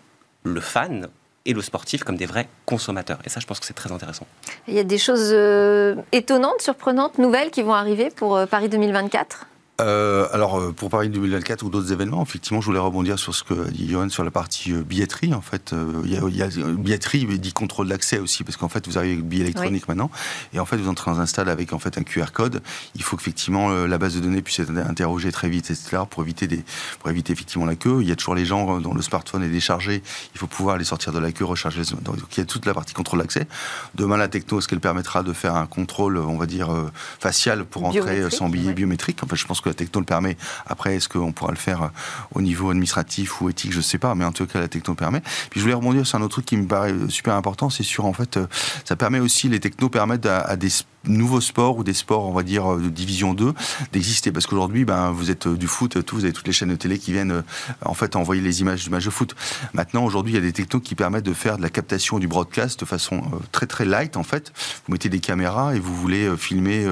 [0.44, 1.08] le fan
[1.44, 3.18] et le sportif comme des vrais consommateurs.
[3.24, 4.26] Et ça, je pense que c'est très intéressant.
[4.68, 8.68] Il y a des choses euh, étonnantes, surprenantes, nouvelles qui vont arriver pour euh, Paris
[8.68, 9.46] 2024
[9.82, 13.42] euh, alors, euh, pour Paris 2024 ou d'autres événements, effectivement, je voulais rebondir sur ce
[13.42, 15.34] que dit Johan sur la partie euh, billetterie.
[15.34, 18.56] En fait, il y, a, il y a billetterie, mais dit contrôle d'accès aussi, parce
[18.56, 20.10] qu'en fait, vous arrivez avec billet électronique maintenant,
[20.52, 22.62] et en fait, vous entrez dans un stade avec en fait un QR code.
[22.94, 26.46] Il faut qu'effectivement la base de données puisse être interrogée très vite, etc., pour éviter
[26.46, 26.64] des,
[27.00, 27.98] pour éviter effectivement la queue.
[28.00, 30.02] Il y a toujours les gens dont le smartphone est déchargé.
[30.34, 31.82] Il faut pouvoir les sortir de la queue, recharger.
[32.02, 33.46] Donc, il y a toute la partie contrôle d'accès.
[33.94, 36.70] Demain, la techno, ce qu'elle permettra de faire un contrôle, on va dire
[37.18, 39.22] facial pour entrer sans billet biométrique.
[39.22, 40.36] En fait, je pense que la techno le permet.
[40.66, 41.88] Après, est-ce qu'on pourra le faire euh,
[42.34, 44.94] au niveau administratif ou éthique Je ne sais pas, mais en tout cas, la techno
[44.94, 45.20] permet.
[45.50, 48.04] Puis je voulais rebondir sur un autre truc qui me paraît super important, c'est sur
[48.04, 48.46] en fait, euh,
[48.84, 50.70] ça permet aussi, les technos permettent à, à des
[51.04, 53.52] nouveaux sports ou des sports, on va dire, de division 2
[53.92, 54.32] d'exister.
[54.32, 56.76] Parce qu'aujourd'hui, ben, vous êtes euh, du foot, tout, vous avez toutes les chaînes de
[56.76, 57.42] télé qui viennent
[57.84, 59.34] en fait envoyer les images du match de foot.
[59.74, 62.28] Maintenant, aujourd'hui, il y a des technos qui permettent de faire de la captation du
[62.28, 64.52] broadcast de façon très très light en fait.
[64.86, 66.86] Vous mettez des caméras et vous voulez filmer,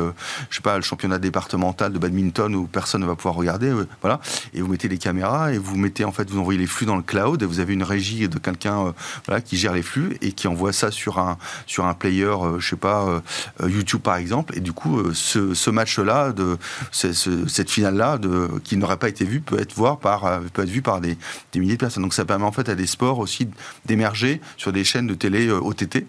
[0.50, 3.86] je sais pas, le championnat départemental de badminton où personne ne va pouvoir regarder, euh,
[4.00, 4.20] voilà.
[4.54, 6.96] Et vous mettez les caméras et vous mettez en fait, vous envoyez les flux dans
[6.96, 8.92] le cloud et vous avez une régie de quelqu'un, euh,
[9.26, 12.58] voilà, qui gère les flux et qui envoie ça sur un sur un player, euh,
[12.58, 13.22] je sais pas,
[13.66, 16.56] YouTube par exemple, et du coup, ce, match-là, de,
[16.92, 18.18] cette finale-là,
[18.64, 21.16] qui n'aurait pas été vue, peut être, voir par, peut être vue par des,
[21.52, 22.02] des, milliers de personnes.
[22.02, 23.48] Donc ça permet en fait à des sports aussi
[23.86, 26.06] d'émerger sur des chaînes de télé OTT.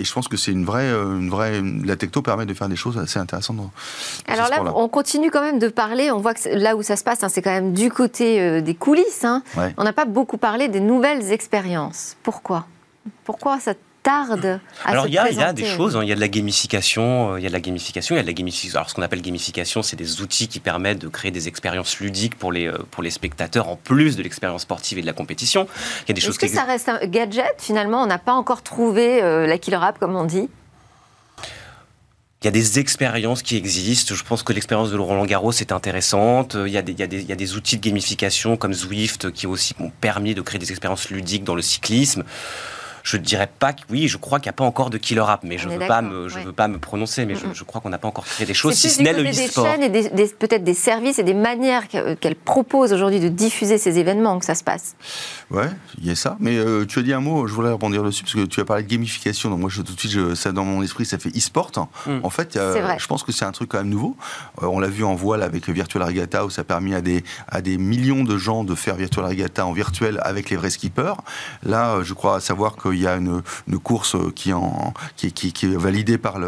[0.00, 1.60] Et je pense que c'est une vraie, une vraie.
[1.84, 3.56] La techno permet de faire des choses assez intéressantes.
[3.56, 3.70] Dans,
[4.28, 6.12] Alors là, on continue quand même de parler.
[6.12, 8.74] On voit que là où ça se passe, hein, c'est quand même du côté des
[8.74, 9.24] coulisses.
[9.24, 9.42] Hein.
[9.76, 12.16] On n'a pas beaucoup parlé des nouvelles expériences.
[12.22, 12.66] Pourquoi?
[13.24, 13.74] Pourquoi ça
[14.08, 16.02] tarde à Alors il y, a des choses, hein.
[16.02, 18.20] il y a de la gamification, euh, il y a de la gamification, il y
[18.20, 18.78] a de la gamification.
[18.78, 22.38] Alors ce qu'on appelle gamification, c'est des outils qui permettent de créer des expériences ludiques
[22.38, 25.68] pour les euh, pour les spectateurs en plus de l'expérience sportive et de la compétition.
[26.04, 28.02] Il y a des choses Est-ce que ça reste un gadget finalement?
[28.02, 30.48] On n'a pas encore trouvé euh, la killer app comme on dit.
[32.40, 34.14] Il y a des expériences qui existent.
[34.14, 36.56] Je pense que l'expérience de Roland Garros est intéressante.
[36.66, 38.56] Il y, a des, il, y a des, il y, a des, outils de gamification
[38.56, 42.22] comme Zwift qui aussi ont permis de créer des expériences ludiques dans le cyclisme
[43.02, 45.24] je ne dirais pas que oui, je crois qu'il n'y a pas encore de killer
[45.26, 47.80] app, mais je ne veux, pas me, je veux pas me prononcer, mais je, crois
[47.80, 49.64] qu'on n'a pas encore créé des choses, si ce n'est le e-sport.
[49.64, 53.98] des chaînes et peut-être des services et des manières qu'elle propose aujourd'hui de diffuser ces
[53.98, 54.96] événements que ça se passe.
[55.50, 56.36] Ouais, il y a ça.
[56.40, 58.64] Mais euh, tu as dit un mot, je voulais rebondir dessus, parce que tu as
[58.64, 59.50] parlé de gamification.
[59.50, 61.70] Donc moi, je, tout de suite, je, ça, dans mon esprit, ça fait e-sport.
[62.06, 62.20] Mm.
[62.22, 64.16] En fait, je pense que c'est un truc quand même nouveau.
[64.62, 67.24] Euh, on l'a vu en voile avec Virtual Regatta, où ça a permis à des,
[67.48, 71.14] à des millions de gens de faire Virtual Regatta en virtuel avec les vrais skippers.
[71.62, 75.52] Là, euh, je crois savoir qu'il y a une, une course qui, en, qui, qui,
[75.52, 76.38] qui, est validée par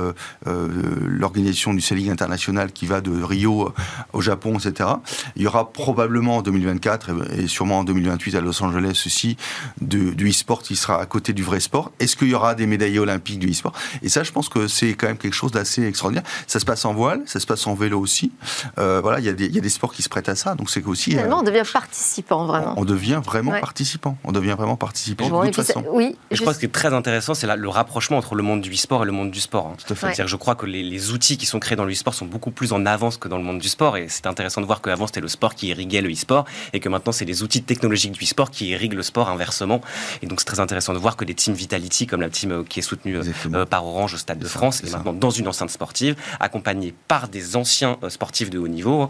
[0.46, 3.72] l'organisation du sailing international qui va de Rio
[4.12, 4.90] au Japon, etc.
[5.36, 9.36] Il y aura probablement en 2024 et sûrement en 2028 à Los Angeles ceci
[9.80, 11.92] du e-sport qui sera à côté du vrai sport.
[12.00, 13.72] Est-ce qu'il y aura des médaillés olympiques du e-sport?
[14.02, 16.24] Et ça, je pense que c'est quand même quelque chose d'assez extraordinaire.
[16.46, 18.32] Ça se passe en voile, ça se passe en vélo aussi.
[18.78, 20.54] Euh, voilà, il y, a des, y, a des sports qui se prêtent à ça.
[20.54, 21.10] Donc c'est aussi.
[21.10, 22.74] Finalement, euh, on devient participant vraiment.
[22.76, 24.16] On, devient vraiment participant.
[24.24, 25.84] On devient vraiment participant de toute façon.
[25.90, 26.16] oui.
[26.30, 28.72] Je crois que ce qui est très intéressant, c'est le rapprochement entre le monde du
[28.72, 29.66] e-sport et le monde du sport.
[29.66, 29.76] Hein.
[29.84, 30.26] Tout à fait.
[30.26, 32.86] je crois que les, outils qui sont créés dans le e-sport sont beaucoup plus en
[32.86, 33.96] avance que dans le monde du sport.
[33.96, 36.88] Et c'est intéressant de voir qu'avant c'était le sport qui irriguait le e-sport et que
[36.88, 39.80] maintenant c'est les outils technologiques du e-sport qui irriguent le sport inversement.
[40.22, 42.62] Et donc c'est très intéressant de voir que des teams Vitality, comme la team euh,
[42.62, 45.48] qui est soutenue euh, euh, par Orange au Stade de France, est, maintenant dans une
[45.48, 49.08] enceinte sportive, accompagnée par des anciens sportifs de haut niveau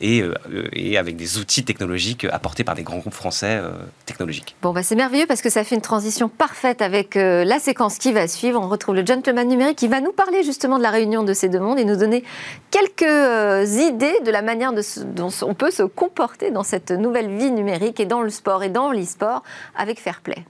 [0.00, 0.22] et,
[0.72, 3.60] et, avec des outils technologiques apportés par des grands groupes français
[4.06, 4.56] technologiques.
[4.62, 6.45] Bon, bah c'est merveilleux parce que ça fait une transition parfaite
[6.80, 8.60] avec la séquence qui va suivre.
[8.60, 11.48] On retrouve le gentleman numérique qui va nous parler justement de la réunion de ces
[11.48, 12.24] deux mondes et nous donner
[12.70, 18.00] quelques idées de la manière dont on peut se comporter dans cette nouvelle vie numérique
[18.00, 19.42] et dans le sport et dans l'e-sport
[19.76, 20.44] avec Fair Play.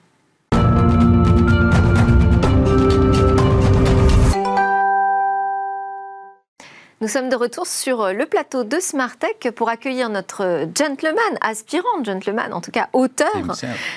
[7.02, 12.54] Nous sommes de retour sur le plateau de Smartech pour accueillir notre gentleman, aspirant gentleman,
[12.54, 13.28] en tout cas auteur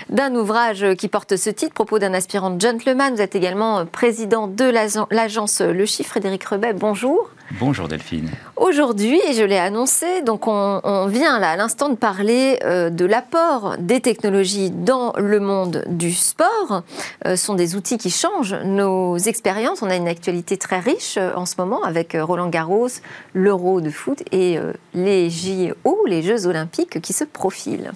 [0.09, 3.15] d'un ouvrage qui porte ce titre, propos d'un aspirant gentleman.
[3.15, 4.65] Vous êtes également président de
[5.12, 6.73] l'agence Le Chiffre, Frédéric Rebet.
[6.73, 7.29] Bonjour.
[7.57, 8.29] Bonjour Delphine.
[8.57, 13.05] Aujourd'hui, et je l'ai annoncé, donc on, vient là à l'instant de parler euh, de
[13.05, 16.83] l'apport des technologies dans le monde du sport.
[17.25, 19.81] Euh, ce sont des outils qui changent nos expériences.
[19.81, 22.88] On a une actualité très riche euh, en ce moment avec Roland Garros,
[23.34, 24.58] l'Euro de foot et
[24.93, 27.91] les JO, les Jeux olympiques qui se profilent.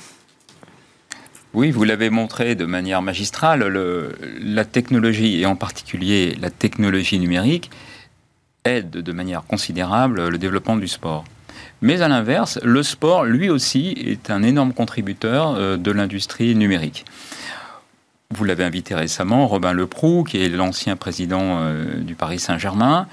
[1.53, 3.63] Oui, vous l'avez montré de manière magistrale,
[4.41, 7.69] la technologie, et en particulier la technologie numérique,
[8.65, 11.25] aide de manière considérable le développement du sport.
[11.81, 17.05] Mais à l'inverse, le sport, lui aussi, est un énorme contributeur euh, de l'industrie numérique.
[18.31, 23.07] Vous l'avez invité récemment, Robin Leproux, qui est l'ancien président euh, du Paris Saint-Germain,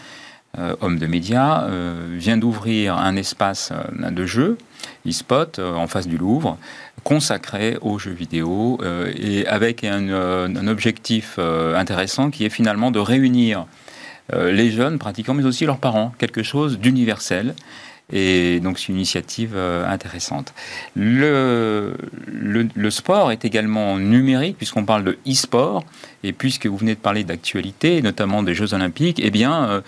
[0.58, 1.68] euh, homme de médias,
[2.12, 4.58] vient d'ouvrir un espace de jeu,
[5.06, 6.58] e-spot, en face du Louvre,
[7.04, 8.78] consacré aux jeux vidéo
[9.16, 13.66] et avec un, un objectif intéressant qui est finalement de réunir
[14.32, 17.54] euh, les jeunes pratiquants, mais aussi leurs parents, quelque chose d'universel.
[18.12, 20.52] Et donc c'est une initiative euh, intéressante.
[20.96, 21.94] Le,
[22.90, 25.84] sport est également numérique, puisqu'on parle de e-sport,
[26.24, 29.80] et puisque vous venez de parler d'actualité, notamment des Jeux olympiques, eh bien, euh,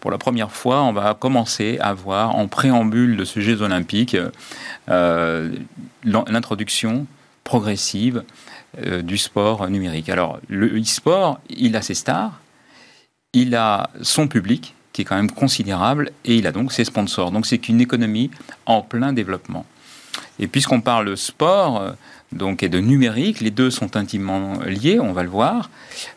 [0.00, 4.16] pour la première fois, on va commencer à voir en préambule de ce Jeux olympiques
[6.04, 7.06] l'introduction
[7.42, 8.22] progressive
[9.02, 10.08] du sport numérique.
[10.08, 12.40] Alors le e-sport, il a ses stars,
[13.32, 17.32] il a son public qui est quand même considérable et il a donc ses sponsors.
[17.32, 18.30] Donc c'est une économie
[18.64, 19.66] en plein développement.
[20.38, 21.90] Et puisqu'on parle sport euh,
[22.32, 25.68] donc, et de numérique, les deux sont intimement liés, on va le voir.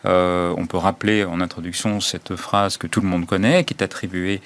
[0.05, 3.83] Euh, on peut rappeler en introduction cette phrase que tout le monde connaît, qui est
[3.83, 4.41] attribuée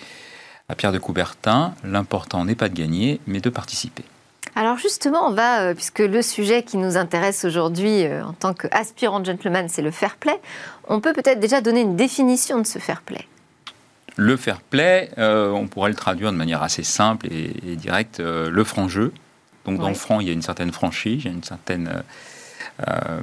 [0.69, 4.05] à Pierre de Coubertin, l'important n'est pas de gagner, mais de participer.
[4.55, 9.23] Alors justement, on va, euh, puisque le sujet qui nous intéresse aujourd'hui en tant qu'aspirant
[9.23, 10.39] gentleman, c'est le fair play,
[10.87, 13.27] on peut peut-être déjà donner une définition de ce fair play.
[14.17, 19.13] Le fair play, on pourrait le traduire de manière assez simple et, directe, le franc-jeu.
[19.65, 22.03] Donc dans le franc, il y a une certaine franchise, il y a une certaine
[22.87, 23.21] euh,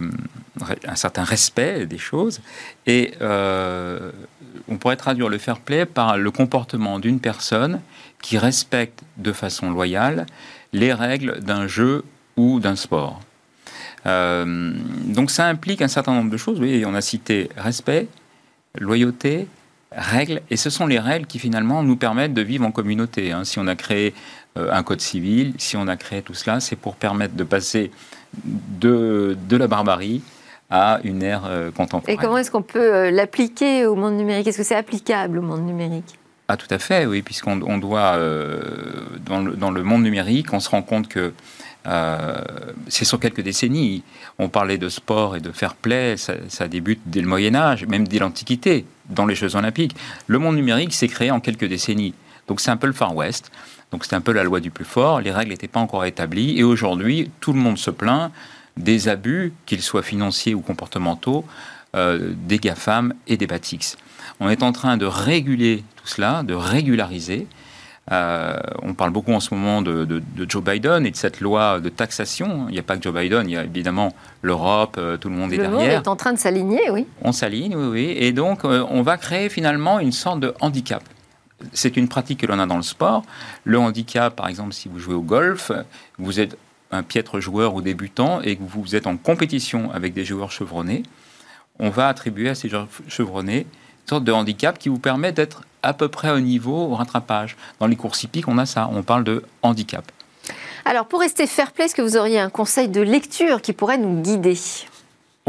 [0.86, 2.40] un certain respect des choses.
[2.86, 4.12] Et euh,
[4.68, 7.80] on pourrait traduire le fair play par le comportement d'une personne
[8.22, 10.26] qui respecte de façon loyale
[10.72, 12.04] les règles d'un jeu
[12.36, 13.20] ou d'un sport.
[14.06, 14.72] Euh,
[15.06, 16.60] donc ça implique un certain nombre de choses.
[16.60, 18.08] Oui, on a cité respect,
[18.76, 19.48] loyauté,
[19.92, 23.32] règles, et ce sont les règles qui finalement nous permettent de vivre en communauté.
[23.32, 23.44] Hein.
[23.44, 24.14] Si on a créé
[24.56, 27.92] un code civil, si on a créé tout cela, c'est pour permettre de passer
[28.44, 30.22] de, de la barbarie
[30.70, 32.14] à une ère euh, contemporaine.
[32.14, 34.46] Et comment est-ce qu'on peut euh, l'appliquer au monde numérique?
[34.46, 36.18] Est-ce que c'est applicable au monde numérique?
[36.48, 38.60] Ah, tout à fait, oui, puisqu'on doit, euh,
[39.24, 41.32] dans, le, dans, le, monde numérique, on se rend compte que
[42.88, 44.02] c'est sur quelques décennies.
[44.38, 47.86] On parlait de sport et de fair play, ça, ça débute dès le Moyen Âge,
[47.86, 49.96] même dès l'Antiquité, dans les Jeux olympiques.
[50.26, 52.14] Le monde numérique s'est créé en quelques décennies.
[52.46, 53.50] Donc c'est un peu le Far West.
[53.90, 56.58] Donc c'était un peu la loi du plus fort, les règles n'étaient pas encore établies,
[56.58, 58.30] et aujourd'hui, tout le monde se plaint
[58.76, 61.44] des abus, qu'ils soient financiers ou comportementaux,
[61.96, 63.96] euh, des GAFAM et des BATIX.
[64.40, 67.46] On est en train de réguler tout cela, de régulariser.
[68.10, 71.88] Euh, on parle beaucoup en ce moment de, Joe Biden et de cette loi de
[71.88, 72.66] taxation.
[72.68, 75.34] Il n'y a pas que Joe Biden, il y a évidemment l'Europe, euh, tout le
[75.34, 75.72] monde est derrière.
[75.72, 77.06] Le monde est en train de s'aligner, oui.
[77.22, 78.14] On s'aligne, oui, oui.
[78.16, 81.02] Et donc, on va créer finalement une sorte de handicap
[81.72, 83.24] c'est une pratique que l'on a dans le sport.
[83.64, 85.72] Le handicap, par exemple, si vous jouez au golf,
[86.18, 86.56] vous êtes
[86.90, 91.02] un piètre joueur ou débutant et que vous êtes en compétition avec des joueurs chevronnés,
[91.78, 95.62] on va attribuer à ces joueurs chevronnés une sorte de handicap qui vous permet d'être
[95.82, 97.56] à peu près au niveau au rattrapage.
[97.80, 100.04] Dans les courses hippiques, on a ça, on parle de handicap.
[100.84, 103.98] Alors, pour rester fair play, est-ce que vous auriez un conseil de lecture qui pourrait
[103.98, 104.56] nous guider?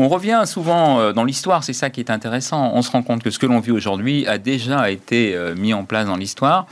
[0.02, 2.72] On revient souvent euh, dans l'histoire, c'est ça qui est intéressant.
[2.74, 5.74] On se rend compte que ce que l'on vit aujourd'hui a déjà été euh, mis
[5.74, 6.68] en place dans l'histoire.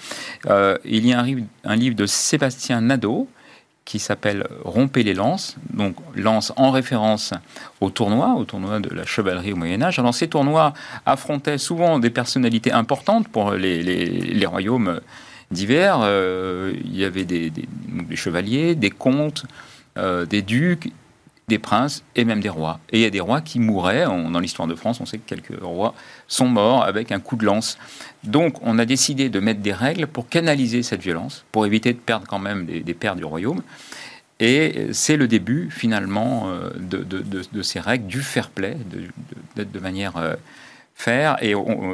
[0.45, 3.27] Euh, il y a un, livre de Sébastien Nadeau
[3.87, 7.33] qui s'appelle Rompez les lances, donc lance en référence
[7.79, 9.97] au tournoi, au tournoi de la chevalerie au Moyen Âge.
[9.97, 10.73] Alors ces tournois
[11.05, 14.99] affrontaient souvent des personnalités importantes pour les, royaumes
[15.51, 15.99] divers.
[16.03, 17.53] il y avait des,
[18.13, 19.45] chevaliers, des comtes,
[20.29, 20.91] des ducs
[21.49, 22.81] des princes et même des rois.
[22.91, 24.03] Et il y a des rois qui mouraient.
[24.03, 25.95] dans l'histoire de France, on sait que quelques rois
[26.27, 27.77] sont morts avec un coup de lance.
[28.25, 31.99] Donc, on a décidé de mettre des règles pour canaliser cette violence, pour éviter de
[31.99, 33.61] perdre quand même des, pères du royaume.
[34.41, 38.75] Et c'est le début, finalement, euh, de, ces règles, du fair play,
[39.55, 40.35] de, manière euh,
[40.95, 41.41] faire.
[41.41, 41.53] Et,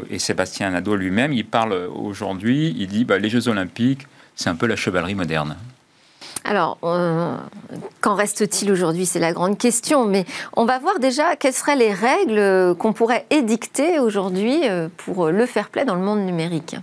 [0.10, 4.56] et, Sébastien Nadeau lui-même, il parle aujourd'hui, il dit bah, les Jeux Olympiques, c'est un
[4.56, 5.58] peu la chevalerie moderne.
[6.44, 6.78] Alors,
[8.02, 9.06] qu'en reste-t-il aujourd'hui?
[9.06, 10.06] C'est la grande question.
[10.06, 10.26] Mais
[10.56, 15.46] on va voir déjà quelles seraient les règles qu'on pourrait édicter aujourd'hui euh, pour le
[15.46, 16.76] fair play dans le monde numérique.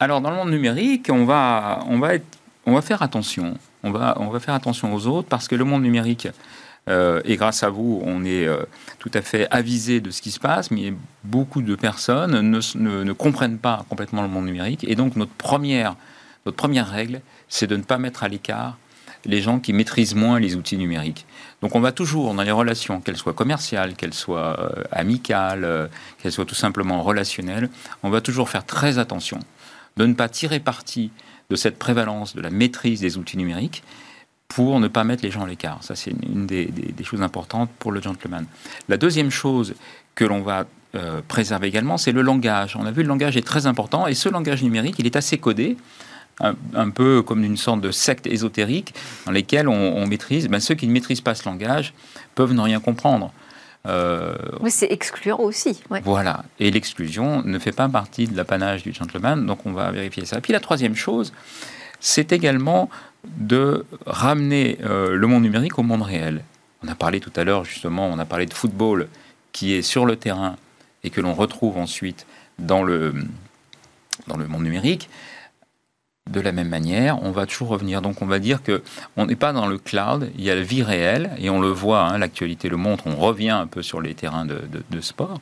[0.00, 1.80] Alors, dans le monde numérique, on va,
[2.82, 3.54] faire attention.
[3.82, 6.28] On va, faire attention aux autres parce que le monde numérique,
[6.88, 8.58] euh, et grâce à vous, on est euh,
[8.98, 10.92] tout à fait avisé de ce qui se passe, mais
[11.24, 14.84] beaucoup de personnes ne, ne comprennent pas complètement le monde numérique.
[14.88, 15.96] Et donc, notre première,
[16.46, 18.78] notre première règle, c'est de ne pas mettre à l'écart
[19.24, 21.26] les gens qui maîtrisent moins les outils numériques.
[21.60, 25.88] Donc on va toujours, dans les relations, qu'elles soient commerciales, qu'elles soient euh, amicales, euh,
[26.18, 27.68] qu'elles soient tout simplement relationnelles,
[28.02, 29.40] on va toujours faire très attention
[29.96, 31.10] de ne pas tirer parti
[31.50, 33.82] de cette prévalence de la maîtrise des outils numériques
[34.48, 35.82] pour ne pas mettre les gens à l'écart.
[35.82, 36.70] Ça, c'est une des,
[37.02, 38.46] choses importantes pour le gentleman.
[38.88, 39.74] La deuxième chose
[40.14, 42.76] que l'on va euh, préserver également, c'est le langage.
[42.76, 45.38] On a vu le langage est très important et ce langage numérique, il est assez
[45.38, 45.76] codé
[46.40, 48.94] un, peu comme une sorte de secte ésotérique
[49.24, 50.48] dans lesquelles on, maîtrise.
[50.48, 51.94] Ben, ceux qui ne maîtrisent pas ce langage
[52.34, 53.32] peuvent ne rien comprendre.
[53.86, 55.82] Euh, oui, c'est excluant aussi.
[56.04, 56.44] Voilà.
[56.58, 60.40] Et l'exclusion ne fait pas partie de l'apanage du gentleman, donc on va vérifier ça.
[60.40, 61.32] Puis la troisième chose,
[62.00, 62.90] c'est également
[63.24, 66.42] de ramener euh, le monde numérique au monde réel.
[66.82, 69.08] On a parlé tout à l'heure, justement, on a parlé de football
[69.52, 70.56] qui est sur le terrain
[71.02, 72.26] et que l'on retrouve ensuite
[72.58, 73.14] dans le,
[74.26, 75.08] dans le monde numérique
[76.30, 78.02] de la même manière, on va toujours revenir.
[78.02, 78.82] Donc on va dire que
[79.16, 81.68] on n'est pas dans le cloud, il y a la vie réelle, et on le
[81.68, 85.40] voit, hein, l'actualité le montre, on revient un peu sur les terrains de, sport.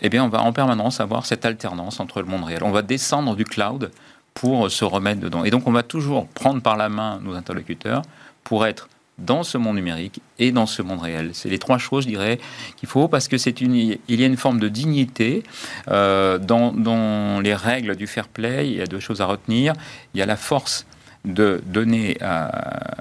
[0.00, 2.64] Eh bien, on va en permanence avoir cette alternance entre le monde réel.
[2.64, 3.92] On va descendre du cloud
[4.34, 5.44] pour se remettre dedans.
[5.44, 8.02] Et donc on va toujours prendre par la main nos interlocuteurs
[8.44, 11.30] pour être dans ce monde numérique et dans ce monde réel.
[11.32, 12.38] C'est les trois choses, je dirais,
[12.76, 15.42] qu'il faut parce que c'est une, il y a une forme de dignité
[15.88, 18.68] euh, dans, les règles du fair play.
[18.68, 19.74] Il y a deux choses à retenir.
[20.14, 20.86] Il y a la force
[21.24, 22.48] de donner euh,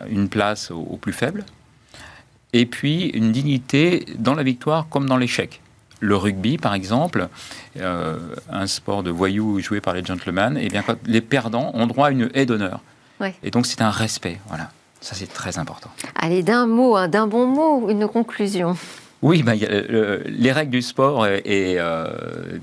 [0.10, 1.44] une place aux, plus faibles,
[2.54, 5.60] et puis une dignité dans la victoire comme dans l'échec.
[6.02, 7.30] le rugby, par exemple,
[7.78, 8.20] euh,
[8.52, 11.88] un sport de voyous joué par les gentlemen, et eh bien, quand les perdants ont
[11.88, 12.82] droit à une haie d'honneur.
[13.44, 14.40] Et donc, c'est un respect.
[14.48, 14.72] Voilà.
[15.02, 15.90] Ça, c'est très important.
[16.16, 18.78] Allez, d'un mot, hein, d'un bon mot, une conclusion.
[19.24, 21.78] Oui, bah, les règles du sport et,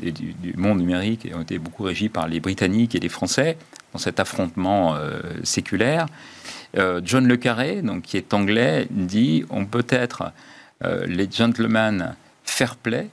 [0.01, 3.57] du, monde numérique ont été beaucoup régies par les Britanniques et les Français
[3.93, 4.97] dans cet affrontement
[5.45, 6.07] séculaire.
[7.05, 10.33] John Le Carré, donc, qui est anglais, dit on peut être
[11.07, 13.09] les gentlemen fair play,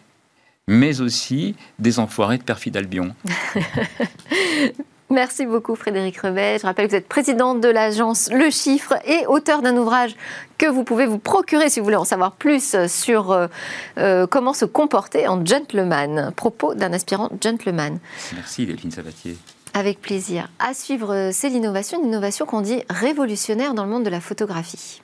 [0.68, 3.14] mais aussi des enfoirés de perfide Albion.
[5.16, 6.60] Merci beaucoup Frédéric Rebet.
[6.60, 10.14] Je rappelle que vous êtes présidente de l'agence Le Chiffre et auteur d'un ouvrage
[10.58, 13.48] que vous pouvez vous procurer si vous voulez en savoir plus sur euh,
[13.98, 16.34] euh, comment se comporter en gentleman.
[16.36, 18.00] Propos d'un aspirant gentleman.
[18.34, 19.38] Merci Delphine Sabatier.
[19.74, 20.50] Avec plaisir.
[20.60, 24.20] À suivre, euh, c'est l'innovation, une innovation qu'on dit révolutionnaire dans le monde de la
[24.20, 25.02] photographie.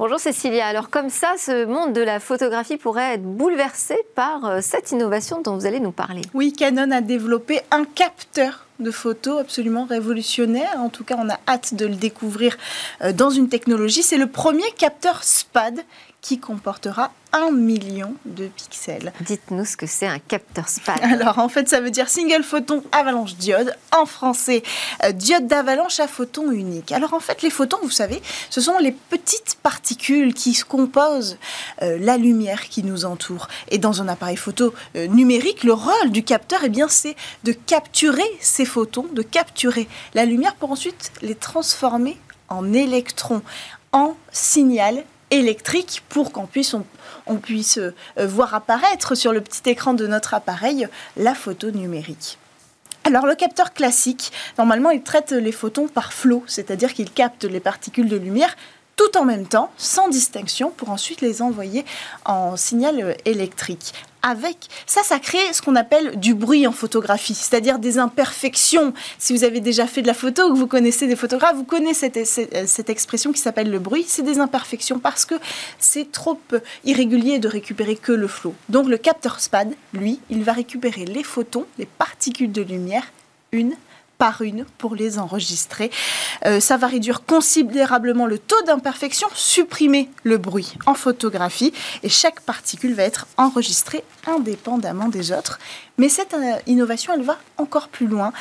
[0.00, 0.66] Bonjour Cécilia.
[0.66, 5.42] Alors comme ça, ce monde de la photographie pourrait être bouleversé par euh, cette innovation
[5.42, 6.22] dont vous allez nous parler.
[6.32, 10.72] Oui, Canon a développé un capteur de photos absolument révolutionnaire.
[10.78, 12.56] En tout cas, on a hâte de le découvrir
[13.02, 14.02] euh, dans une technologie.
[14.02, 15.80] C'est le premier capteur SPAD
[16.20, 19.12] qui comportera un million de pixels.
[19.20, 20.98] Dites-nous ce que c'est un capteur SPAD.
[21.02, 24.62] Alors en fait ça veut dire single photon avalanche diode, en français
[25.04, 26.92] euh, diode d'avalanche à photon unique.
[26.92, 31.38] Alors en fait les photons, vous savez, ce sont les petites particules qui composent
[31.82, 33.48] euh, la lumière qui nous entoure.
[33.68, 37.52] Et dans un appareil photo euh, numérique, le rôle du capteur, eh bien c'est de
[37.52, 42.16] capturer ces photons, de capturer la lumière pour ensuite les transformer
[42.48, 43.42] en électrons,
[43.92, 46.74] en signal électrique pour qu'on puisse,
[47.78, 52.38] euh, voir apparaître sur le petit écran de notre appareil la photo numérique.
[53.04, 57.60] Alors le capteur classique, normalement il traite les photons par flot, c'est-à-dire qu'il capte les
[57.60, 58.56] particules de lumière
[59.00, 61.86] tout en même temps, sans distinction, pour ensuite les envoyer
[62.26, 63.94] en signal électrique.
[64.20, 68.92] Avec ça, ça crée ce qu'on appelle du bruit en photographie, c'est-à-dire des imperfections.
[69.18, 71.64] Si vous avez déjà fait de la photo ou que vous connaissez des photographes, vous
[71.64, 74.04] connaissez cette, cette expression qui s'appelle le bruit.
[74.06, 75.36] C'est des imperfections parce que
[75.78, 76.38] c'est trop
[76.84, 78.54] irrégulier de récupérer que le flot.
[78.68, 83.04] Donc le capteur SPAD, lui, il va récupérer les photons, les particules de lumière,
[83.52, 83.72] une
[84.20, 85.90] par une pour les enregistrer.
[86.44, 92.40] Euh, ça va réduire considérablement le taux d'imperfection, supprimer le bruit en photographie et chaque
[92.40, 95.58] particule va être enregistrée indépendamment des autres.
[95.96, 98.32] Mais cette euh, innovation, elle va encore plus loin.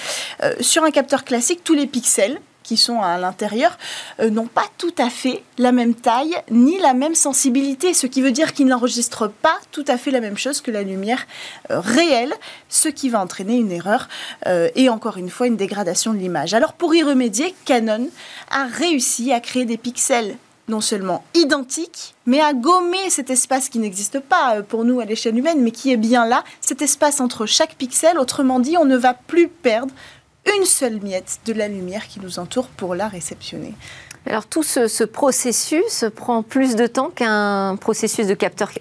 [0.44, 3.80] Euh, sur un capteur classique, tous les pixels qui sont à l'intérieur
[4.20, 8.22] euh, n'ont pas tout à fait la même taille ni la même sensibilité, ce qui
[8.22, 11.26] veut dire qu'ils n'enregistrent pas tout à fait la même chose que la lumière
[11.72, 12.32] euh, réelle,
[12.70, 14.08] ce qui va entraîner une erreur
[14.46, 16.54] euh, et encore une fois une dégradation de l'image.
[16.54, 18.08] Alors pour y remédier, Canon
[18.52, 20.36] a réussi à créer des pixels
[20.68, 25.36] non seulement identiques, mais à gommer cet espace qui n'existe pas pour nous à l'échelle
[25.36, 28.20] humaine, mais qui est bien là, cet espace entre chaque pixel.
[28.20, 29.92] Autrement dit, on ne va plus perdre
[30.58, 33.74] une seule miette de la lumière qui nous entoure pour la réceptionner.
[34.26, 38.72] Alors tout ce, processus prend plus de temps qu'un processus de capteur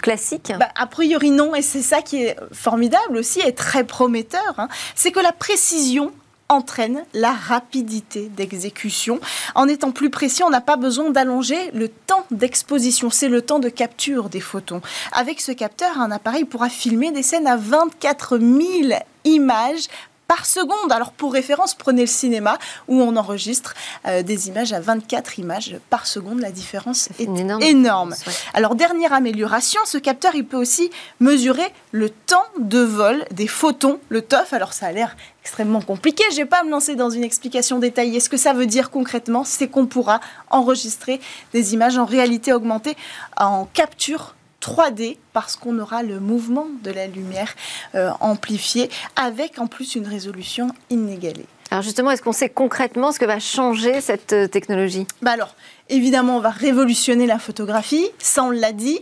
[0.00, 0.52] classique?
[0.58, 4.68] Bah, A priori non, et c'est ça qui est formidable aussi et très prometteur, hein.
[4.94, 6.12] c'est que la précision
[6.48, 9.20] entraîne la rapidité d'exécution.
[9.54, 13.58] En étant plus précis, on n'a pas besoin d'allonger le temps d'exposition, c'est le temps
[13.58, 14.80] de capture des photons.
[15.12, 19.88] Avec ce capteur, un appareil pourra filmer des scènes à 24 000 images
[20.28, 20.90] par seconde.
[20.90, 22.58] Alors pour référence, prenez le cinéma
[22.88, 23.74] où on enregistre
[24.06, 26.40] euh, des images à 24 images par seconde.
[26.40, 27.28] La différence est,
[27.62, 28.14] énorme.
[28.54, 33.98] Alors dernière amélioration, ce capteur il peut aussi mesurer le temps de vol des photons,
[34.08, 34.52] le TOF.
[34.52, 36.24] Alors ça a l'air extrêmement compliqué.
[36.30, 38.20] Je ne vais pas me lancer dans une explication détaillée.
[38.20, 40.20] Ce que ça veut dire concrètement, c'est qu'on pourra
[40.50, 41.20] enregistrer
[41.52, 42.96] des images en réalité augmentée
[43.36, 44.35] en capture
[44.66, 47.54] 3D parce qu'on aura le mouvement de la lumière
[47.94, 51.46] euh, amplifié avec en plus une résolution inégalée.
[51.70, 55.06] Alors justement, est-ce qu'on sait concrètement ce que va changer cette euh, technologie?
[55.22, 55.54] Bah alors,
[55.88, 59.00] évidemment, on va révolutionner la photographie, ça on l'a dit.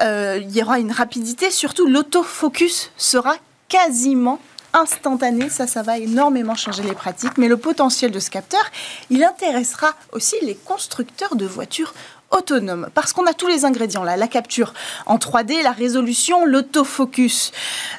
[0.00, 3.34] Euh, il y aura une rapidité, surtout l'autofocus sera
[3.68, 4.38] quasiment
[4.72, 5.48] instantané.
[5.48, 7.36] Ça, ça va énormément changer les pratiques.
[7.36, 8.62] Mais le potentiel de ce capteur,
[9.10, 11.94] il intéressera aussi les constructeurs de voitures
[12.30, 14.72] autonome, parce qu'on a tous les ingrédients là, la capture
[15.06, 17.52] en 3D, la résolution, l'autofocus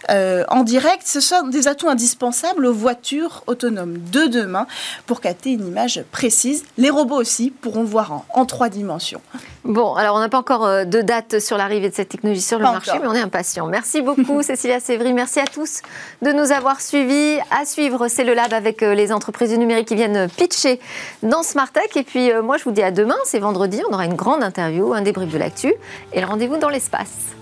[0.10, 4.68] euh, en direct, ce sont des atouts indispensables aux voitures autonomes de demain
[5.06, 6.64] pour capter une image précise.
[6.78, 9.22] Les robots aussi pourront voir en, en trois dimensions.
[9.64, 12.58] Bon, alors on n'a pas encore euh, de date sur l'arrivée de cette technologie sur
[12.58, 13.68] le marché, mais on est impatient.
[13.68, 15.82] Merci beaucoup Cécilia Sévry, merci à tous
[16.22, 17.38] de nous avoir suivis.
[17.52, 20.80] À suivre, c'est le lab avec euh, les entreprises du numérique qui viennent pitcher
[21.22, 21.96] dans Smart Tech.
[21.96, 24.94] Et puis moi je vous dis à demain, c'est vendredi, on aura une grande interview,
[24.94, 25.74] un débrief de l'actu
[26.14, 27.41] et le rendez-vous dans l'espace.